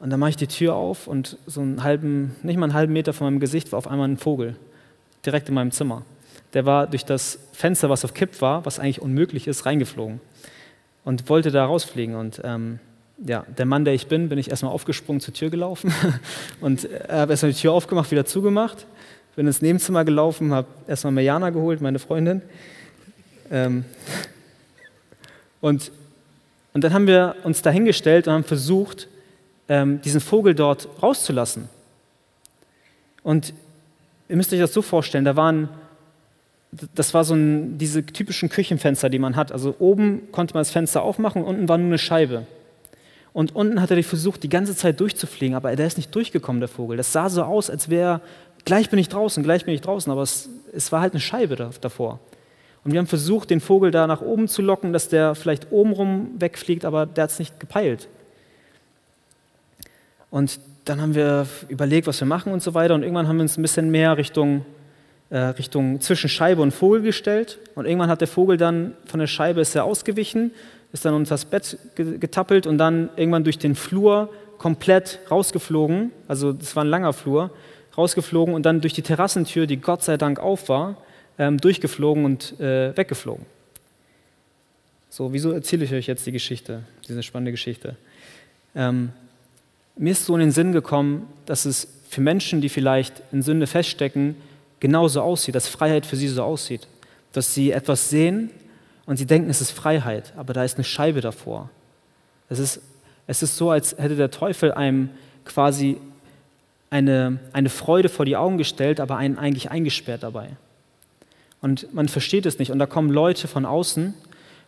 [0.00, 2.92] Und dann mache ich die Tür auf und so einen halben, nicht mal einen halben
[2.92, 4.56] Meter von meinem Gesicht war auf einmal ein Vogel,
[5.24, 6.02] direkt in meinem Zimmer.
[6.52, 10.20] Der war durch das Fenster, was auf Kipp war, was eigentlich unmöglich ist, reingeflogen
[11.04, 12.14] und wollte da rausfliegen.
[12.14, 12.80] Und ähm,
[13.24, 15.92] ja, der Mann, der ich bin, bin ich erstmal aufgesprungen zur Tür gelaufen
[16.60, 18.86] und äh, habe erstmal die Tür aufgemacht, wieder zugemacht,
[19.36, 22.42] bin ins Nebenzimmer gelaufen, habe erstmal Mariana geholt, meine Freundin.
[23.50, 23.84] Ähm,
[25.60, 25.90] und,
[26.72, 29.08] und dann haben wir uns dahingestellt und haben versucht,
[29.68, 31.68] ähm, diesen Vogel dort rauszulassen.
[33.22, 33.54] Und
[34.28, 35.68] ihr müsst euch das so vorstellen, da waren
[36.94, 39.52] das war so ein, diese typischen Küchenfenster, die man hat.
[39.52, 42.46] Also oben konnte man das Fenster aufmachen, unten war nur eine Scheibe.
[43.32, 46.68] Und unten hat er versucht, die ganze Zeit durchzufliegen, aber der ist nicht durchgekommen, der
[46.68, 46.96] Vogel.
[46.96, 48.20] Das sah so aus, als wäre,
[48.64, 51.56] gleich bin ich draußen, gleich bin ich draußen, aber es, es war halt eine Scheibe
[51.56, 52.20] da, davor.
[52.84, 56.30] Und wir haben versucht, den Vogel da nach oben zu locken, dass der vielleicht obenrum
[56.38, 58.08] wegfliegt, aber der hat es nicht gepeilt.
[60.34, 62.96] Und dann haben wir überlegt, was wir machen und so weiter.
[62.96, 64.66] Und irgendwann haben wir uns ein bisschen mehr Richtung
[65.30, 67.60] äh, Richtung zwischen Scheibe und Vogel gestellt.
[67.76, 70.50] Und irgendwann hat der Vogel dann von der Scheibe ist ausgewichen,
[70.92, 76.10] ist dann unter das Bett getappelt und dann irgendwann durch den Flur komplett rausgeflogen.
[76.26, 77.52] Also das war ein langer Flur,
[77.96, 80.96] rausgeflogen und dann durch die Terrassentür, die Gott sei Dank auf war,
[81.38, 83.46] ähm, durchgeflogen und äh, weggeflogen.
[85.10, 87.94] So, wieso erzähle ich euch jetzt die Geschichte, diese spannende Geschichte?
[88.74, 89.12] Ähm,
[89.96, 93.66] mir ist so in den Sinn gekommen, dass es für Menschen, die vielleicht in Sünde
[93.66, 94.36] feststecken,
[94.80, 96.86] genauso aussieht, dass Freiheit für sie so aussieht.
[97.32, 98.50] Dass sie etwas sehen
[99.06, 101.70] und sie denken, es ist Freiheit, aber da ist eine Scheibe davor.
[102.48, 102.80] Es ist,
[103.26, 105.10] es ist so, als hätte der Teufel einem
[105.44, 105.98] quasi
[106.90, 110.50] eine, eine Freude vor die Augen gestellt, aber einen eigentlich eingesperrt dabei.
[111.60, 112.70] Und man versteht es nicht.
[112.70, 114.14] Und da kommen Leute von außen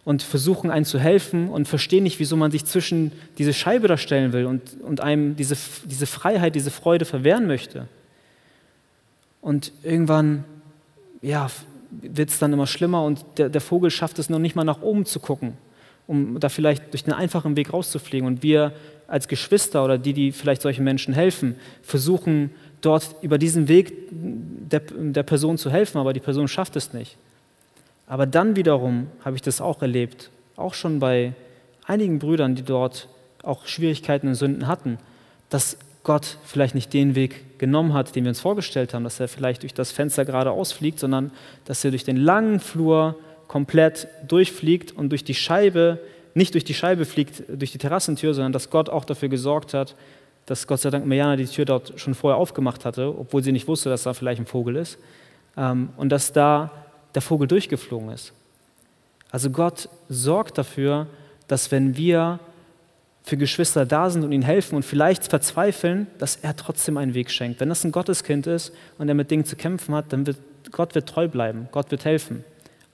[0.07, 3.99] und versuchen einen zu helfen und verstehen nicht, wieso man sich zwischen diese Scheibe da
[3.99, 7.89] stellen will und, und einem diese, diese Freiheit, diese Freude verwehren möchte.
[9.43, 10.45] Und irgendwann
[11.23, 11.51] ja,
[11.91, 14.81] wird es dann immer schlimmer und der, der Vogel schafft es noch nicht mal nach
[14.81, 15.55] oben zu gucken,
[16.07, 18.29] um da vielleicht durch einen einfachen Weg rauszufliegen.
[18.29, 18.75] Und wir
[19.09, 24.83] als Geschwister oder die, die vielleicht solchen Menschen helfen, versuchen dort über diesen Weg der,
[24.89, 27.17] der Person zu helfen, aber die Person schafft es nicht.
[28.07, 31.35] Aber dann wiederum habe ich das auch erlebt, auch schon bei
[31.87, 33.09] einigen Brüdern, die dort
[33.43, 34.99] auch Schwierigkeiten und Sünden hatten,
[35.51, 39.29] dass Gott vielleicht nicht den Weg genommen hat, den wir uns vorgestellt haben, dass er
[39.29, 41.33] vielleicht durch das Fenster geradeaus fliegt, sondern
[41.65, 43.17] dass er durch den langen Flur
[43.49, 45.99] komplett durchfliegt und durch die Scheibe,
[46.35, 49.97] nicht durch die Scheibe fliegt, durch die Terrassentür, sondern dass Gott auch dafür gesorgt hat,
[50.47, 53.67] dass Gott sei Dank Mariana die Tür dort schon vorher aufgemacht hatte, obwohl sie nicht
[53.67, 54.99] wusste, dass da vielleicht ein Vogel ist,
[55.57, 56.71] ähm, und dass da
[57.17, 58.33] der Vogel durchgeflogen ist.
[59.33, 61.09] Also Gott sorgt dafür,
[61.49, 62.39] dass wenn wir
[63.25, 67.31] für Geschwister da sind und ihnen helfen und vielleicht verzweifeln, dass er trotzdem einen Weg
[67.31, 67.59] schenkt.
[67.59, 70.37] Wenn das ein Gotteskind ist und er mit Dingen zu kämpfen hat, dann wird
[70.71, 72.45] Gott wird treu bleiben, Gott wird helfen.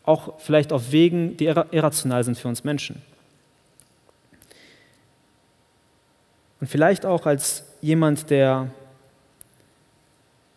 [0.05, 3.03] Auch vielleicht auf Wegen, die irrational sind für uns Menschen.
[6.61, 8.69] Und vielleicht auch als jemand, der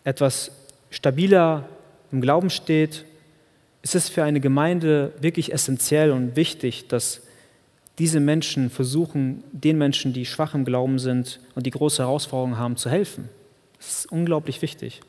[0.03, 0.51] etwas
[0.89, 1.67] stabiler
[2.11, 3.05] im Glauben steht,
[3.85, 7.21] ist es für eine Gemeinde wirklich essentiell und wichtig, dass
[7.99, 12.77] diese Menschen versuchen, den Menschen, die schwach im Glauben sind und die große Herausforderungen haben,
[12.77, 13.29] zu helfen.
[13.77, 15.01] Das ist unglaublich wichtig.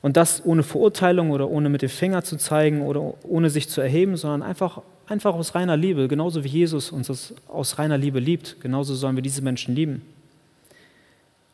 [0.00, 3.82] Und das ohne Verurteilung oder ohne mit dem Finger zu zeigen oder ohne sich zu
[3.82, 6.08] erheben, sondern einfach, einfach aus reiner Liebe.
[6.08, 10.00] Genauso wie Jesus uns aus reiner Liebe liebt, genauso sollen wir diese Menschen lieben.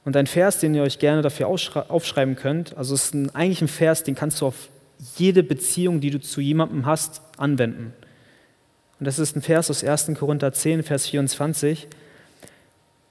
[0.04, 3.60] Und ein Vers, den ihr euch gerne dafür aufschreiben könnt, also es ist ein, eigentlich
[3.60, 4.68] ein Vers, den kannst du auf
[5.16, 7.92] jede Beziehung, die du zu jemandem hast, anwenden.
[8.98, 10.12] Und das ist ein Vers aus 1.
[10.18, 11.86] Korinther 10, Vers 24.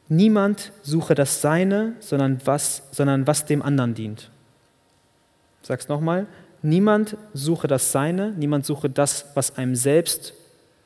[0.07, 4.29] Niemand suche das Seine, sondern was, sondern was dem anderen dient.
[5.61, 6.27] Ich sag's nochmal.
[6.61, 10.33] Niemand suche das Seine, niemand suche das, was einem selbst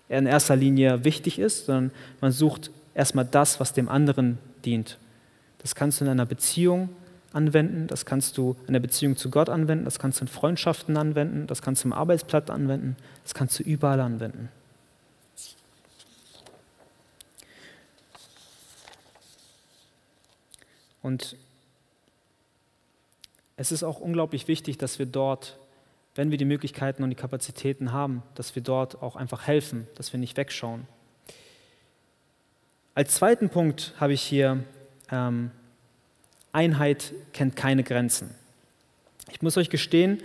[0.10, 4.98] in erster Linie wichtig ist, sondern man sucht erstmal das, was dem anderen dient.
[5.60, 6.90] Das kannst du in einer Beziehung
[7.34, 10.98] anwenden, das kannst du in der Beziehung zu Gott anwenden, das kannst du in Freundschaften
[10.98, 14.50] anwenden, das kannst du im Arbeitsplatz anwenden, das kannst du überall anwenden.
[21.02, 21.38] Und
[23.56, 25.58] es ist auch unglaublich wichtig, dass wir dort,
[26.16, 30.14] wenn wir die Möglichkeiten und die Kapazitäten haben, dass wir dort auch einfach helfen, dass
[30.14, 30.88] wir nicht wegschauen.
[32.96, 34.64] Als zweiten Punkt habe ich hier
[35.12, 35.52] ähm,
[36.52, 38.32] Einheit kennt keine Grenzen.
[39.32, 40.22] Ich muss euch gestehen,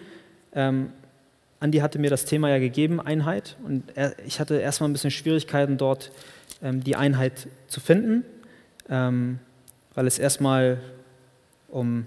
[0.54, 0.90] ähm,
[1.60, 5.10] Andi hatte mir das Thema ja gegeben, Einheit, und er, ich hatte erstmal ein bisschen
[5.10, 6.10] Schwierigkeiten dort,
[6.62, 8.24] ähm, die Einheit zu finden,
[8.88, 9.38] ähm,
[9.94, 10.80] weil es erstmal
[11.68, 12.06] um,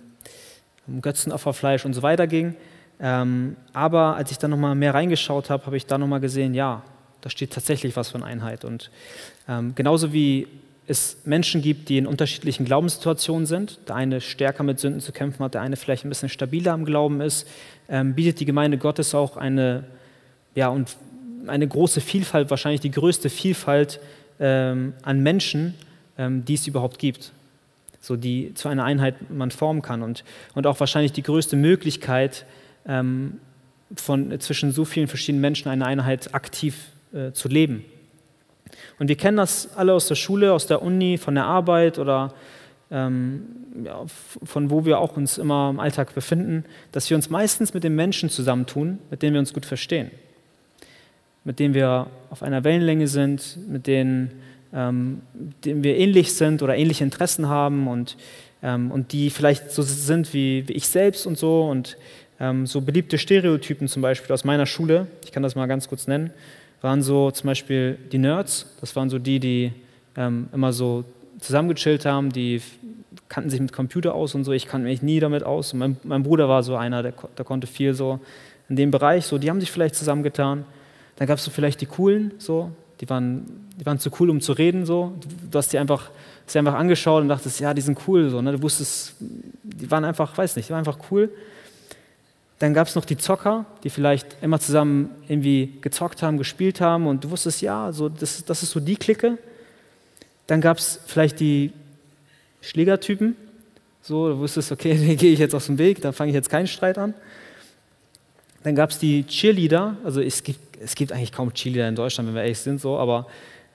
[0.86, 2.56] um Götzenopferfleisch und so weiter ging.
[2.99, 6.84] Ähm, aber als ich dann nochmal mehr reingeschaut habe, habe ich da nochmal gesehen, ja,
[7.21, 8.63] da steht tatsächlich was von Einheit.
[8.63, 8.91] Und
[9.47, 10.47] ähm, genauso wie
[10.88, 13.80] es Menschen gibt, die in unterschiedlichen Glaubenssituationen sind.
[13.88, 16.86] Der eine stärker mit Sünden zu kämpfen hat, der eine vielleicht ein bisschen stabiler am
[16.86, 17.47] Glauben ist,
[17.89, 19.84] ähm, bietet die Gemeinde Gottes auch eine,
[20.56, 20.95] ja, und
[21.47, 24.00] eine große Vielfalt, wahrscheinlich die größte Vielfalt
[24.39, 25.73] ähm, an Menschen,
[26.17, 27.32] ähm, die es überhaupt gibt.
[28.00, 30.23] So die zu einer Einheit man formen kann und,
[30.56, 32.45] und auch wahrscheinlich die größte Möglichkeit,
[32.88, 33.39] ähm,
[33.95, 36.76] von, zwischen so vielen verschiedenen Menschen eine Einheit aktiv
[37.13, 37.84] äh, zu leben.
[38.99, 42.33] Und wir kennen das alle aus der Schule, aus der Uni, von der Arbeit oder
[42.89, 43.43] ähm,
[43.83, 47.83] ja, von wo wir auch uns immer im Alltag befinden, dass wir uns meistens mit
[47.83, 50.10] den Menschen zusammentun, mit denen wir uns gut verstehen,
[51.43, 54.31] mit denen wir auf einer Wellenlänge sind, mit denen,
[54.73, 55.21] ähm,
[55.63, 58.17] denen wir ähnlich sind oder ähnliche Interessen haben und,
[58.63, 61.63] ähm, und die vielleicht so sind wie, wie ich selbst und so.
[61.69, 61.97] Und
[62.39, 66.05] Ähm, so beliebte Stereotypen zum Beispiel aus meiner Schule, ich kann das mal ganz kurz
[66.05, 66.29] nennen,
[66.81, 68.65] waren so zum Beispiel die Nerds.
[68.81, 69.71] Das waren so die, die
[70.15, 71.03] ähm, immer so
[71.39, 72.61] zusammengechillt haben, die
[73.29, 74.51] kannten sich mit Computer aus und so.
[74.51, 75.73] Ich kannte mich nie damit aus.
[75.73, 78.19] Mein, mein, Bruder war so einer, der, der, konnte viel so
[78.69, 79.25] in dem Bereich.
[79.25, 80.65] So, die haben sich vielleicht zusammengetan.
[81.17, 83.45] Dann gab es so vielleicht die Coolen, so, die waren,
[83.79, 84.85] die waren zu cool, um zu reden.
[84.85, 85.13] So.
[85.51, 86.09] Du hast die einfach,
[86.45, 88.29] sie einfach angeschaut und dachtest, ja, die sind cool.
[88.29, 88.53] So, ne?
[88.53, 91.29] Du wusstest, die waren einfach, weiß nicht, die waren einfach cool.
[92.59, 97.05] Dann gab es noch die Zocker, die vielleicht immer zusammen irgendwie gezockt haben, gespielt haben
[97.05, 99.37] und du wusstest, ja, so, das, das ist so die Clique.
[100.47, 101.71] Dann gab es vielleicht die
[102.61, 103.35] Schlägertypen,
[104.01, 106.49] so, du wusstest, okay, den gehe ich jetzt aus dem Weg, da fange ich jetzt
[106.49, 107.13] keinen Streit an.
[108.63, 112.27] Dann gab es die Cheerleader, also es gibt, es gibt eigentlich kaum Cheerleader in Deutschland,
[112.27, 113.27] wenn wir ehrlich sind, so, aber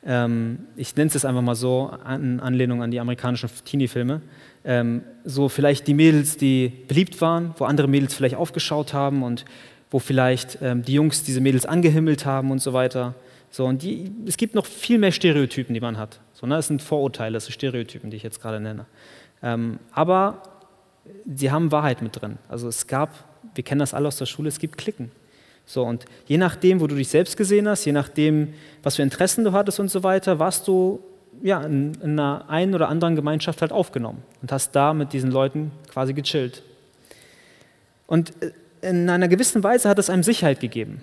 [0.04, 4.20] ähm, ich nenne es jetzt einfach mal so, in Anlehnung an die amerikanischen Teenie-Filme
[4.64, 9.44] ähm, so vielleicht die Mädels, die beliebt waren, wo andere Mädels vielleicht aufgeschaut haben und
[9.90, 13.14] wo vielleicht ähm, die Jungs diese Mädels angehimmelt haben und so weiter.
[13.50, 16.20] So, und die, es gibt noch viel mehr Stereotypen, die man hat.
[16.32, 16.56] So, ne?
[16.56, 18.86] Das sind Vorurteile, das sind Stereotypen, die ich jetzt gerade nenne.
[19.42, 20.42] Ähm, aber
[21.26, 22.38] sie haben Wahrheit mit drin.
[22.48, 23.10] Also es gab,
[23.54, 25.10] wir kennen das alle aus der Schule, es gibt Klicken.
[25.66, 29.44] So, und je nachdem, wo du dich selbst gesehen hast, je nachdem, was für Interessen
[29.44, 31.00] du hattest und so weiter, warst du
[31.40, 35.30] ja, in, in einer einen oder anderen Gemeinschaft halt aufgenommen und hast da mit diesen
[35.30, 36.62] Leuten quasi gechillt.
[38.06, 38.52] Und äh,
[38.88, 41.02] in einer gewissen Weise hat es einem Sicherheit gegeben.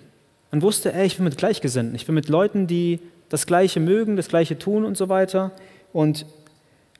[0.50, 4.16] Man wusste, ey, ich bin mit Gleichgesinnten, ich bin mit Leuten, die das Gleiche mögen,
[4.16, 5.52] das Gleiche tun und so weiter.
[5.92, 6.26] Und,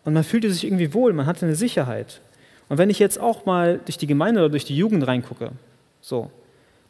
[0.05, 2.21] und man fühlte sich irgendwie wohl, man hatte eine Sicherheit.
[2.69, 5.51] Und wenn ich jetzt auch mal durch die Gemeinde oder durch die Jugend reingucke,
[6.01, 6.31] so,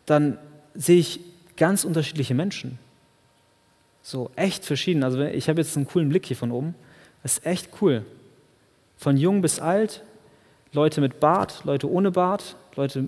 [0.06, 0.38] dann
[0.74, 1.20] sehe ich
[1.56, 2.78] ganz unterschiedliche Menschen.
[4.02, 5.02] So echt verschieden.
[5.02, 6.74] Also ich habe jetzt einen coolen Blick hier von oben.
[7.22, 8.04] Das ist echt cool.
[8.96, 10.02] Von jung bis alt,
[10.72, 13.04] Leute mit Bart, Leute ohne Bart, Leute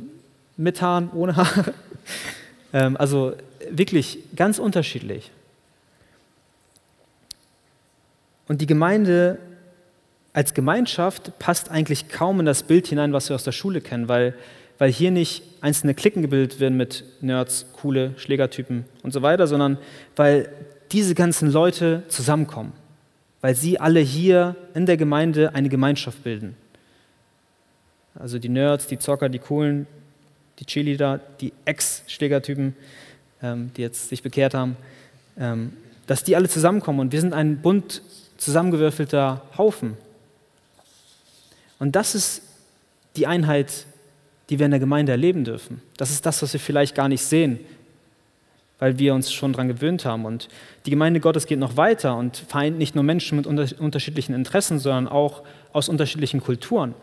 [0.56, 1.74] mit Haaren, ohne Haare.
[2.72, 3.34] ähm, also
[3.70, 5.30] wirklich ganz unterschiedlich.
[8.48, 9.38] Und die Gemeinde
[10.32, 14.08] als Gemeinschaft passt eigentlich kaum in das Bild hinein, was wir aus der Schule kennen,
[14.08, 14.34] weil,
[14.78, 19.78] weil hier nicht einzelne Klicken gebildet werden mit Nerds, coole Schlägertypen und so weiter, sondern
[20.16, 20.48] weil
[20.92, 22.72] diese ganzen Leute zusammenkommen,
[23.40, 26.56] weil sie alle hier in der Gemeinde eine Gemeinschaft bilden.
[28.14, 29.86] Also die Nerds, die Zocker, die Coolen,
[30.58, 32.76] die Cheerleader, die Ex-Schlägertypen,
[33.42, 34.76] ähm, die jetzt sich bekehrt haben,
[35.38, 35.72] ähm,
[36.06, 38.02] dass die alle zusammenkommen und wir sind ein bunt
[38.36, 39.96] zusammengewürfelter Haufen.
[41.78, 42.42] Und das ist
[43.16, 43.86] die Einheit,
[44.50, 45.80] die wir in der Gemeinde erleben dürfen.
[45.96, 47.60] Das ist das, was wir vielleicht gar nicht sehen,
[48.82, 50.24] weil wir uns schon daran gewöhnt haben.
[50.24, 50.48] Und
[50.86, 55.06] die Gemeinde Gottes geht noch weiter und vereint nicht nur Menschen mit unterschiedlichen Interessen, sondern
[55.06, 56.96] auch aus unterschiedlichen Kulturen.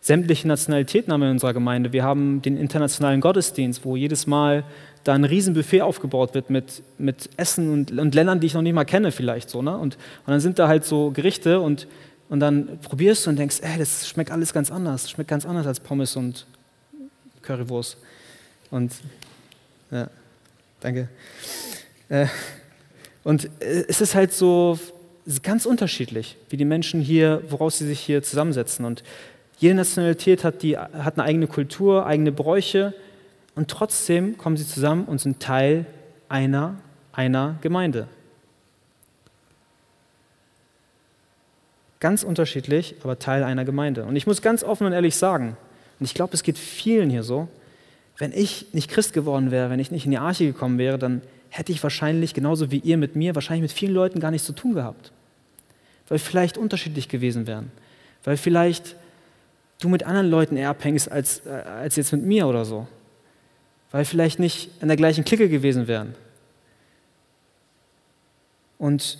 [0.00, 1.92] Sämtliche Nationalitäten haben wir in unserer Gemeinde.
[1.92, 4.64] Wir haben den internationalen Gottesdienst, wo jedes Mal
[5.02, 8.72] da ein Riesenbuffet aufgebaut wird mit, mit Essen und, und Ländern, die ich noch nicht
[8.72, 9.50] mal kenne vielleicht.
[9.50, 9.76] So, ne?
[9.76, 11.86] und, und dann sind da halt so Gerichte und,
[12.30, 15.02] und dann probierst du und denkst, ey, das schmeckt alles ganz anders.
[15.02, 16.46] Das schmeckt ganz anders als Pommes und
[17.42, 17.98] Currywurst.
[18.70, 18.94] Und
[19.90, 20.08] ja.
[20.84, 21.08] Danke.
[22.10, 22.26] Äh,
[23.22, 24.78] und äh, es ist halt so
[25.42, 28.84] ganz unterschiedlich, wie die Menschen hier, woraus sie sich hier zusammensetzen.
[28.84, 29.02] Und
[29.56, 32.92] jede Nationalität hat, die, hat eine eigene Kultur, eigene Bräuche
[33.54, 35.86] und trotzdem kommen sie zusammen und sind Teil
[36.28, 36.74] einer,
[37.12, 38.06] einer Gemeinde.
[41.98, 44.04] Ganz unterschiedlich, aber Teil einer Gemeinde.
[44.04, 45.56] Und ich muss ganz offen und ehrlich sagen,
[45.98, 47.48] und ich glaube, es geht vielen hier so,
[48.18, 51.22] wenn ich nicht Christ geworden wäre, wenn ich nicht in die Arche gekommen wäre, dann
[51.50, 54.52] hätte ich wahrscheinlich, genauso wie ihr mit mir, wahrscheinlich mit vielen Leuten gar nichts zu
[54.52, 55.12] tun gehabt.
[56.08, 57.70] Weil wir vielleicht unterschiedlich gewesen wären.
[58.24, 58.96] Weil vielleicht
[59.80, 62.86] du mit anderen Leuten eher abhängst als, äh, als jetzt mit mir oder so.
[63.90, 66.14] Weil vielleicht nicht in der gleichen Clique gewesen wären.
[68.78, 69.18] Und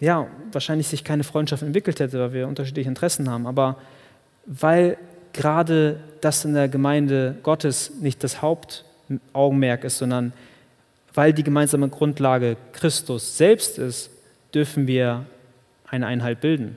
[0.00, 3.46] ja, wahrscheinlich sich keine Freundschaft entwickelt hätte, weil wir unterschiedliche Interessen haben.
[3.46, 3.76] Aber
[4.46, 4.98] weil
[5.32, 10.32] gerade das in der Gemeinde Gottes nicht das Hauptaugenmerk ist, sondern
[11.14, 14.10] weil die gemeinsame Grundlage Christus selbst ist,
[14.54, 15.26] dürfen wir
[15.86, 16.76] eine Einheit bilden.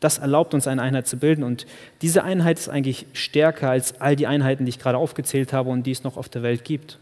[0.00, 1.44] Das erlaubt uns, eine Einheit zu bilden.
[1.44, 1.64] Und
[2.02, 5.84] diese Einheit ist eigentlich stärker als all die Einheiten, die ich gerade aufgezählt habe und
[5.84, 6.98] die es noch auf der Welt gibt.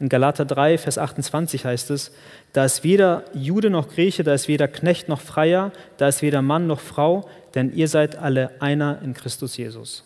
[0.00, 2.12] In Galater 3, Vers 28 heißt es,
[2.52, 6.40] da ist weder Jude noch Grieche, da ist weder Knecht noch Freier, da ist weder
[6.40, 10.04] Mann noch Frau, denn ihr seid alle einer in Christus Jesus.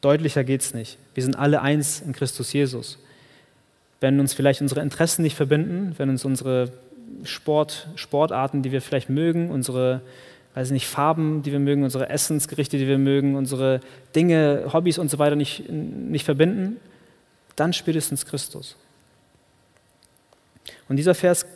[0.00, 0.98] Deutlicher geht es nicht.
[1.14, 2.98] Wir sind alle eins in Christus Jesus.
[4.00, 6.70] Wenn uns vielleicht unsere Interessen nicht verbinden, wenn uns unsere
[7.24, 10.02] Sport, Sportarten, die wir vielleicht mögen, unsere
[10.54, 13.80] weiß nicht, Farben, die wir mögen, unsere Essensgerichte, die wir mögen, unsere
[14.16, 16.78] Dinge, Hobbys und so weiter nicht, nicht verbinden,
[17.60, 18.76] dann spätestens Christus.
[20.88, 21.46] Und dieser Vers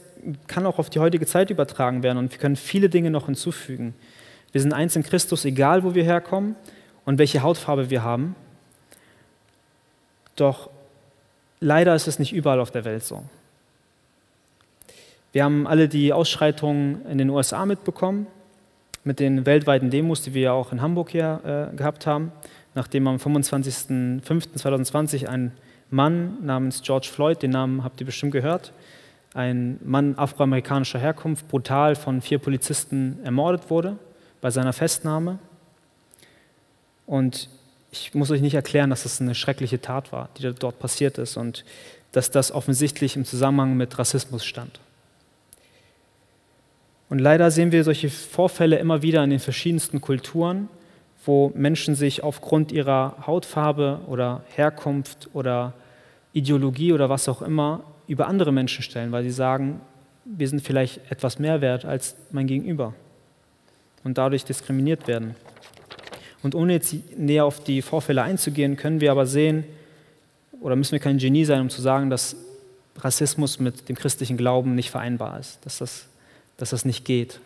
[0.47, 3.95] kann auch auf die heutige Zeit übertragen werden und wir können viele Dinge noch hinzufügen.
[4.53, 6.57] Wir sind eins in Christus, egal wo wir herkommen
[7.05, 8.37] und welche Hautfarbe wir haben.
[10.37, 10.71] Doch
[11.61, 13.25] leider ist es nicht überall auf der Welt so.
[15.33, 18.27] Wir haben alle die Ausschreitungen in den USA mitbekommen,
[19.03, 22.33] mit den weltweiten Demos, die wir ja auch in Hamburg hier äh, gehabt haben,
[22.75, 25.53] nachdem am 25.05.2020 ein
[25.93, 28.73] Mann namens George Floyd, den Namen habt ihr bestimmt gehört,
[29.35, 33.97] ein Mann afroamerikanischer Herkunft, brutal von vier Polizisten ermordet wurde
[34.41, 35.39] bei seiner Festnahme.
[37.07, 37.49] Und
[37.91, 41.37] ich muss euch nicht erklären, dass das eine schreckliche Tat war, die dort passiert ist
[41.37, 41.65] und
[42.13, 44.81] dass das offensichtlich im Zusammenhang mit Rassismus stand.
[47.11, 50.71] Und leider sehen wir solche Vorfälle immer wieder in den verschiedensten Kulturen,
[51.27, 55.75] wo Menschen sich aufgrund ihrer Hautfarbe oder Herkunft oder
[56.33, 59.81] Ideologie oder was auch immer über andere Menschen stellen, weil sie sagen,
[60.25, 62.95] wir sind vielleicht etwas mehr wert als mein Gegenüber
[64.05, 65.35] und dadurch diskriminiert werden.
[66.43, 69.65] Und ohne jetzt näher auf die Vorfälle einzugehen, können wir aber sehen,
[70.61, 72.37] oder müssen wir kein Genie sein, um zu sagen, dass
[72.97, 76.07] Rassismus mit dem christlichen Glauben nicht vereinbar ist, dass das
[76.63, 77.41] dass das nicht geht.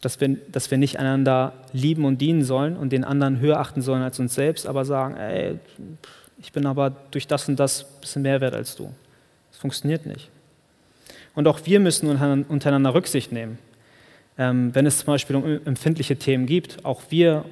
[0.00, 3.80] Dass wir, dass wir nicht einander lieben und dienen sollen und den anderen höher achten
[3.80, 5.60] sollen als uns selbst, aber sagen, ey,
[6.40, 8.92] ich bin aber durch das und das ein bisschen mehr wert als du.
[9.50, 10.30] Das funktioniert nicht.
[11.34, 13.58] Und auch wir müssen untereinander Rücksicht nehmen.
[14.38, 17.44] Ähm, wenn es zum Beispiel um empfindliche Themen gibt, auch wir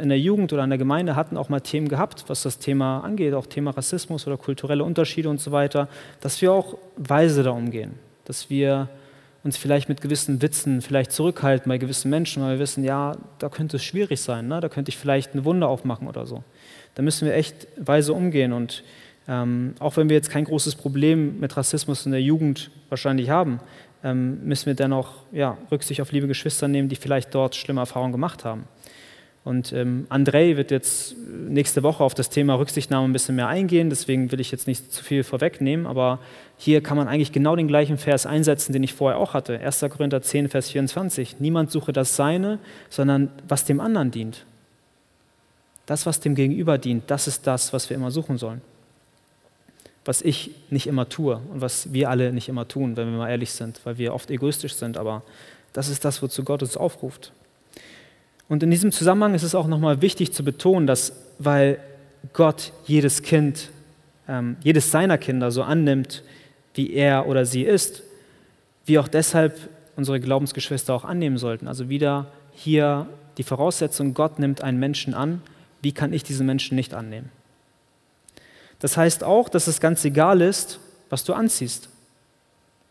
[0.00, 3.00] in der Jugend oder in der Gemeinde hatten auch mal Themen gehabt, was das Thema
[3.00, 5.88] angeht, auch Thema Rassismus oder kulturelle Unterschiede und so weiter,
[6.20, 8.88] dass wir auch weise da umgehen, dass wir
[9.44, 13.48] uns vielleicht mit gewissen Witzen vielleicht zurückhalten bei gewissen Menschen, weil wir wissen, ja, da
[13.48, 14.60] könnte es schwierig sein, ne?
[14.60, 16.44] da könnte ich vielleicht eine Wunde aufmachen oder so.
[16.94, 18.84] Da müssen wir echt weise umgehen und
[19.28, 23.60] ähm, auch wenn wir jetzt kein großes Problem mit Rassismus in der Jugend wahrscheinlich haben,
[24.04, 28.12] ähm, müssen wir dennoch ja, Rücksicht auf liebe Geschwister nehmen, die vielleicht dort schlimme Erfahrungen
[28.12, 28.64] gemacht haben.
[29.44, 31.16] Und ähm, Andrei wird jetzt
[31.48, 34.92] nächste Woche auf das Thema Rücksichtnahme ein bisschen mehr eingehen, deswegen will ich jetzt nicht
[34.92, 36.20] zu viel vorwegnehmen, aber
[36.56, 39.58] hier kann man eigentlich genau den gleichen Vers einsetzen, den ich vorher auch hatte.
[39.58, 39.80] 1.
[39.90, 41.40] Korinther 10, Vers 24.
[41.40, 44.46] Niemand suche das Seine, sondern was dem anderen dient.
[45.86, 48.60] Das, was dem Gegenüber dient, das ist das, was wir immer suchen sollen.
[50.04, 53.30] Was ich nicht immer tue und was wir alle nicht immer tun, wenn wir mal
[53.30, 55.22] ehrlich sind, weil wir oft egoistisch sind, aber
[55.72, 57.32] das ist das, wozu Gott uns aufruft.
[58.48, 61.78] Und in diesem Zusammenhang ist es auch nochmal wichtig zu betonen, dass weil
[62.32, 63.70] Gott jedes Kind,
[64.28, 66.22] ähm, jedes seiner Kinder so annimmt,
[66.74, 68.02] wie er oder sie ist,
[68.84, 71.68] wir auch deshalb unsere Glaubensgeschwister auch annehmen sollten.
[71.68, 73.06] Also wieder hier
[73.38, 75.42] die Voraussetzung, Gott nimmt einen Menschen an,
[75.82, 77.30] wie kann ich diesen Menschen nicht annehmen?
[78.78, 80.80] Das heißt auch, dass es ganz egal ist,
[81.10, 81.88] was du anziehst.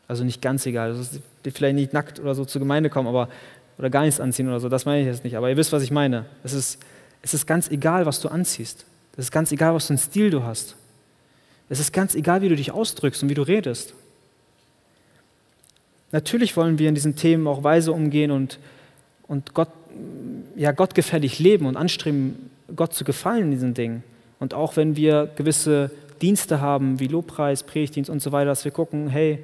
[0.07, 3.29] Also nicht ganz egal, also vielleicht nicht nackt oder so zur Gemeinde kommen, aber
[3.77, 5.81] oder gar nichts anziehen oder so, das meine ich jetzt nicht, aber ihr wisst, was
[5.81, 6.25] ich meine.
[6.43, 6.79] Es ist,
[7.23, 8.85] es ist ganz egal, was du anziehst.
[9.13, 10.75] Es ist ganz egal, was für einen Stil du hast.
[11.67, 13.95] Es ist ganz egal, wie du dich ausdrückst und wie du redest.
[16.11, 18.59] Natürlich wollen wir in diesen Themen auch weise umgehen und,
[19.27, 19.69] und Gott,
[20.55, 24.03] ja, gottgefällig leben und anstreben, Gott zu gefallen in diesen Dingen.
[24.39, 25.91] Und auch wenn wir gewisse
[26.21, 29.39] Dienste haben, wie Lobpreis, Predigtdienst und so weiter, dass wir gucken, hey,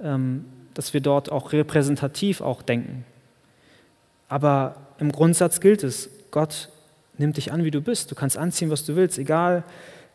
[0.00, 3.04] ähm, dass wir dort auch repräsentativ auch denken.
[4.28, 6.68] Aber im Grundsatz gilt es, Gott
[7.18, 8.10] nimmt dich an, wie du bist.
[8.10, 9.64] Du kannst anziehen, was du willst, egal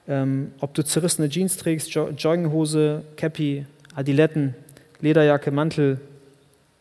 [0.08, 4.56] ähm, ob du zerrissene Jeans trägst, jo Jogginghose, Cappy, Adiletten,
[5.02, 6.00] Lederjacke, Mantel,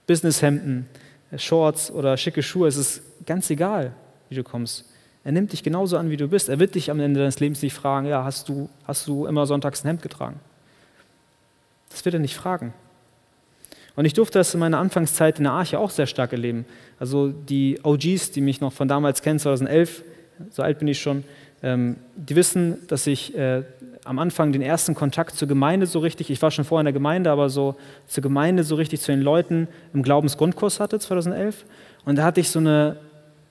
[0.06, 0.86] Businesshemden,
[1.30, 2.68] äh, Shorts oder schicke Schuhe.
[2.68, 3.92] Es ist ganz egal,
[4.28, 4.84] wie du kommst.
[5.24, 6.48] Er nimmt dich genauso an, wie du bist.
[6.50, 9.46] Er wird dich am Ende deines Lebens nicht fragen, ja, hast du, hast du immer
[9.46, 10.38] sonntags ein Hemd getragen?
[11.88, 12.74] Das wird er nicht fragen.
[13.96, 16.66] Und ich durfte das in meiner Anfangszeit in der Arche auch sehr stark erleben.
[16.98, 20.02] Also die OGs, die mich noch von damals kennen, 2011,
[20.50, 21.24] so alt bin ich schon,
[21.62, 23.62] ähm, die wissen, dass ich äh,
[24.04, 26.92] am Anfang den ersten Kontakt zur Gemeinde so richtig, ich war schon vorher in der
[26.92, 31.64] Gemeinde, aber so zur Gemeinde so richtig zu den Leuten im Glaubensgrundkurs hatte, 2011.
[32.04, 32.96] Und da hatte ich so eine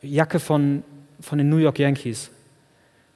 [0.01, 0.84] Jacke von,
[1.24, 2.30] von den New York Yankees.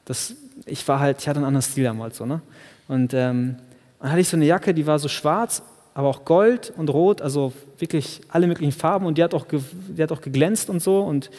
[0.05, 0.33] Das,
[0.65, 2.41] ich war halt, ich hatte einen anderen Stil damals so, ne?
[2.87, 3.57] Und ähm,
[3.99, 5.61] dann hatte ich so eine Jacke, die war so schwarz
[5.97, 10.03] aber auch Gold und Rot, also wirklich alle möglichen Farben und die hat auch, die
[10.03, 11.31] hat auch geglänzt und so und,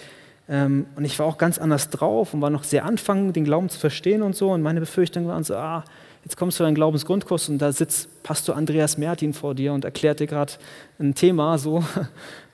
[0.48, 3.68] ähm, und ich war auch ganz anders drauf und war noch sehr anfangen, den Glauben
[3.68, 5.84] zu verstehen und so und meine Befürchtungen waren so, ah,
[6.24, 9.84] jetzt kommst du in einen Glaubensgrundkurs und da sitzt Pastor Andreas Mertin vor dir und
[9.84, 10.54] erklärt dir gerade
[10.98, 11.84] ein Thema so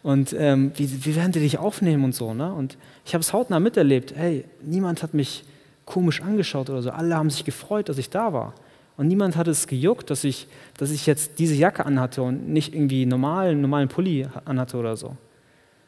[0.04, 2.34] Und ähm, wie, wie werden die dich aufnehmen und so.
[2.34, 2.52] Ne?
[2.52, 2.76] Und
[3.06, 4.14] ich habe es hautnah miterlebt.
[4.14, 5.44] Hey, niemand hat mich
[5.86, 6.90] komisch angeschaut oder so.
[6.90, 8.52] Alle haben sich gefreut, dass ich da war.
[8.98, 10.46] Und niemand hat es gejuckt, dass ich,
[10.76, 15.16] dass ich jetzt diese Jacke anhatte und nicht irgendwie normalen, normalen Pulli anhatte oder so.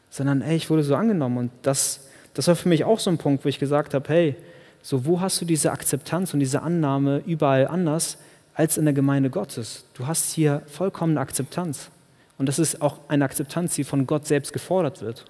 [0.09, 1.37] Sondern, ey, ich wurde so angenommen.
[1.37, 4.35] Und das, das war für mich auch so ein Punkt, wo ich gesagt habe, hey,
[4.81, 8.17] so wo hast du diese Akzeptanz und diese Annahme überall anders
[8.55, 9.85] als in der Gemeinde Gottes?
[9.93, 11.91] Du hast hier vollkommene Akzeptanz.
[12.37, 15.25] Und das ist auch eine Akzeptanz, die von Gott selbst gefordert wird.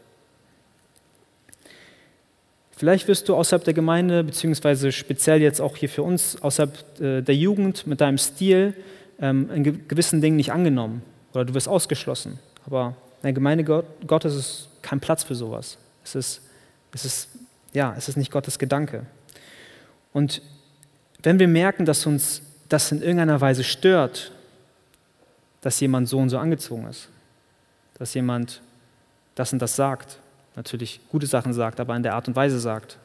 [2.77, 7.21] Vielleicht wirst du außerhalb der Gemeinde, beziehungsweise speziell jetzt auch hier für uns, außerhalb äh,
[7.21, 8.75] der Jugend mit deinem Stil
[9.19, 11.01] ähm, in gewissen Dingen nicht angenommen
[11.33, 12.39] oder du wirst ausgeschlossen.
[12.65, 13.63] Aber in der Gemeinde
[14.05, 15.77] Gottes ist kein Platz für sowas.
[16.03, 16.41] Es ist,
[16.93, 17.29] es ist,
[17.73, 19.05] ja, es ist nicht Gottes Gedanke.
[20.13, 20.41] Und
[21.23, 24.31] wenn wir merken, dass uns das in irgendeiner Weise stört,
[25.67, 27.09] dass jemand so und so angezogen ist,
[27.97, 28.61] dass jemand
[29.35, 30.17] das und das sagt,
[30.55, 32.97] natürlich gute Sachen sagt, aber in der Art und Weise sagt,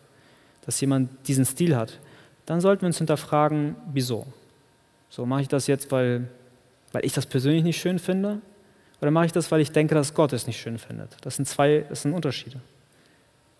[0.64, 1.98] dass jemand diesen Stil hat,
[2.46, 4.28] dann sollten wir uns hinterfragen, wieso.
[5.10, 6.28] So, mache ich das jetzt, weil,
[6.92, 8.40] weil ich das persönlich nicht schön finde?
[9.00, 11.16] Oder mache ich das, weil ich denke, dass Gott es nicht schön findet?
[11.22, 12.60] Das sind zwei, das sind Unterschiede.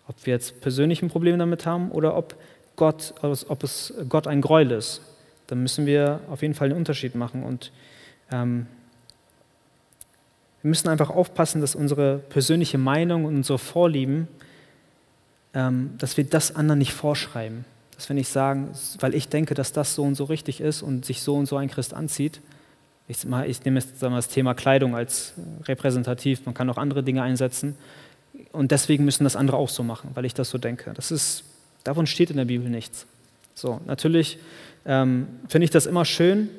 [0.07, 2.37] Ob wir jetzt persönlich ein Problem damit haben oder ob,
[2.77, 5.01] Gott, ob es Gott ein Gräuel ist,
[5.47, 7.43] dann müssen wir auf jeden Fall einen Unterschied machen.
[7.43, 7.73] Und
[8.31, 8.65] ähm,
[10.63, 14.29] wir müssen einfach aufpassen, dass unsere persönliche Meinung und unsere Vorlieben,
[15.53, 17.65] ähm, dass wir das anderen nicht vorschreiben.
[17.95, 21.05] Dass wir nicht sagen, weil ich denke, dass das so und so richtig ist und
[21.05, 22.39] sich so und so ein Christ anzieht.
[23.09, 25.33] Ich, ich nehme jetzt das Thema Kleidung als
[25.65, 27.75] repräsentativ, man kann auch andere Dinge einsetzen.
[28.53, 30.93] Und deswegen müssen das andere auch so machen, weil ich das so denke.
[30.93, 31.43] Das ist,
[31.83, 33.05] davon steht in der Bibel nichts.
[33.53, 34.39] So, natürlich
[34.85, 36.49] ähm, finde ich das immer schön,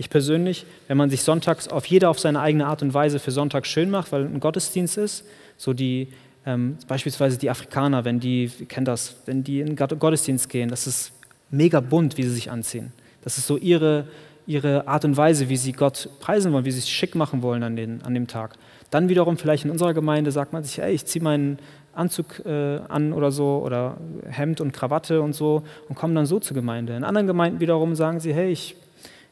[0.00, 3.32] ich persönlich, wenn man sich sonntags auf jeder auf seine eigene Art und Weise für
[3.32, 5.26] Sonntag schön macht, weil ein Gottesdienst ist,
[5.58, 6.08] so die
[6.46, 11.12] ähm, beispielsweise die Afrikaner, wenn die, kennt das, wenn die in Gottesdienst gehen, das ist
[11.50, 12.94] mega bunt, wie sie sich anziehen.
[13.22, 14.06] Das ist so ihre,
[14.46, 17.62] ihre Art und Weise, wie sie Gott preisen wollen, wie sie es schick machen wollen
[17.62, 18.54] an, den, an dem Tag.
[18.90, 21.58] Dann wiederum vielleicht in unserer Gemeinde sagt man sich, ey, ich ziehe meinen
[21.92, 23.98] Anzug äh, an oder so oder
[24.30, 26.96] Hemd und Krawatte und so und kommen dann so zur Gemeinde.
[26.96, 28.76] In anderen Gemeinden wiederum sagen sie, hey, ich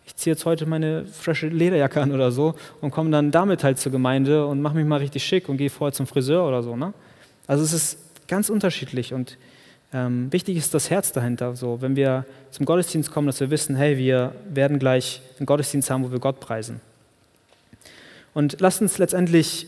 [0.09, 3.78] ich ziehe jetzt heute meine frische Lederjacke an oder so und komme dann damit halt
[3.78, 6.76] zur Gemeinde und mache mich mal richtig schick und gehe vorher zum Friseur oder so.
[6.76, 6.94] Ne?
[7.46, 9.36] Also es ist ganz unterschiedlich und
[9.92, 11.54] ähm, wichtig ist das Herz dahinter.
[11.56, 15.90] So, wenn wir zum Gottesdienst kommen, dass wir wissen, hey, wir werden gleich einen Gottesdienst
[15.90, 16.80] haben, wo wir Gott preisen.
[18.32, 19.66] Und lasst uns letztendlich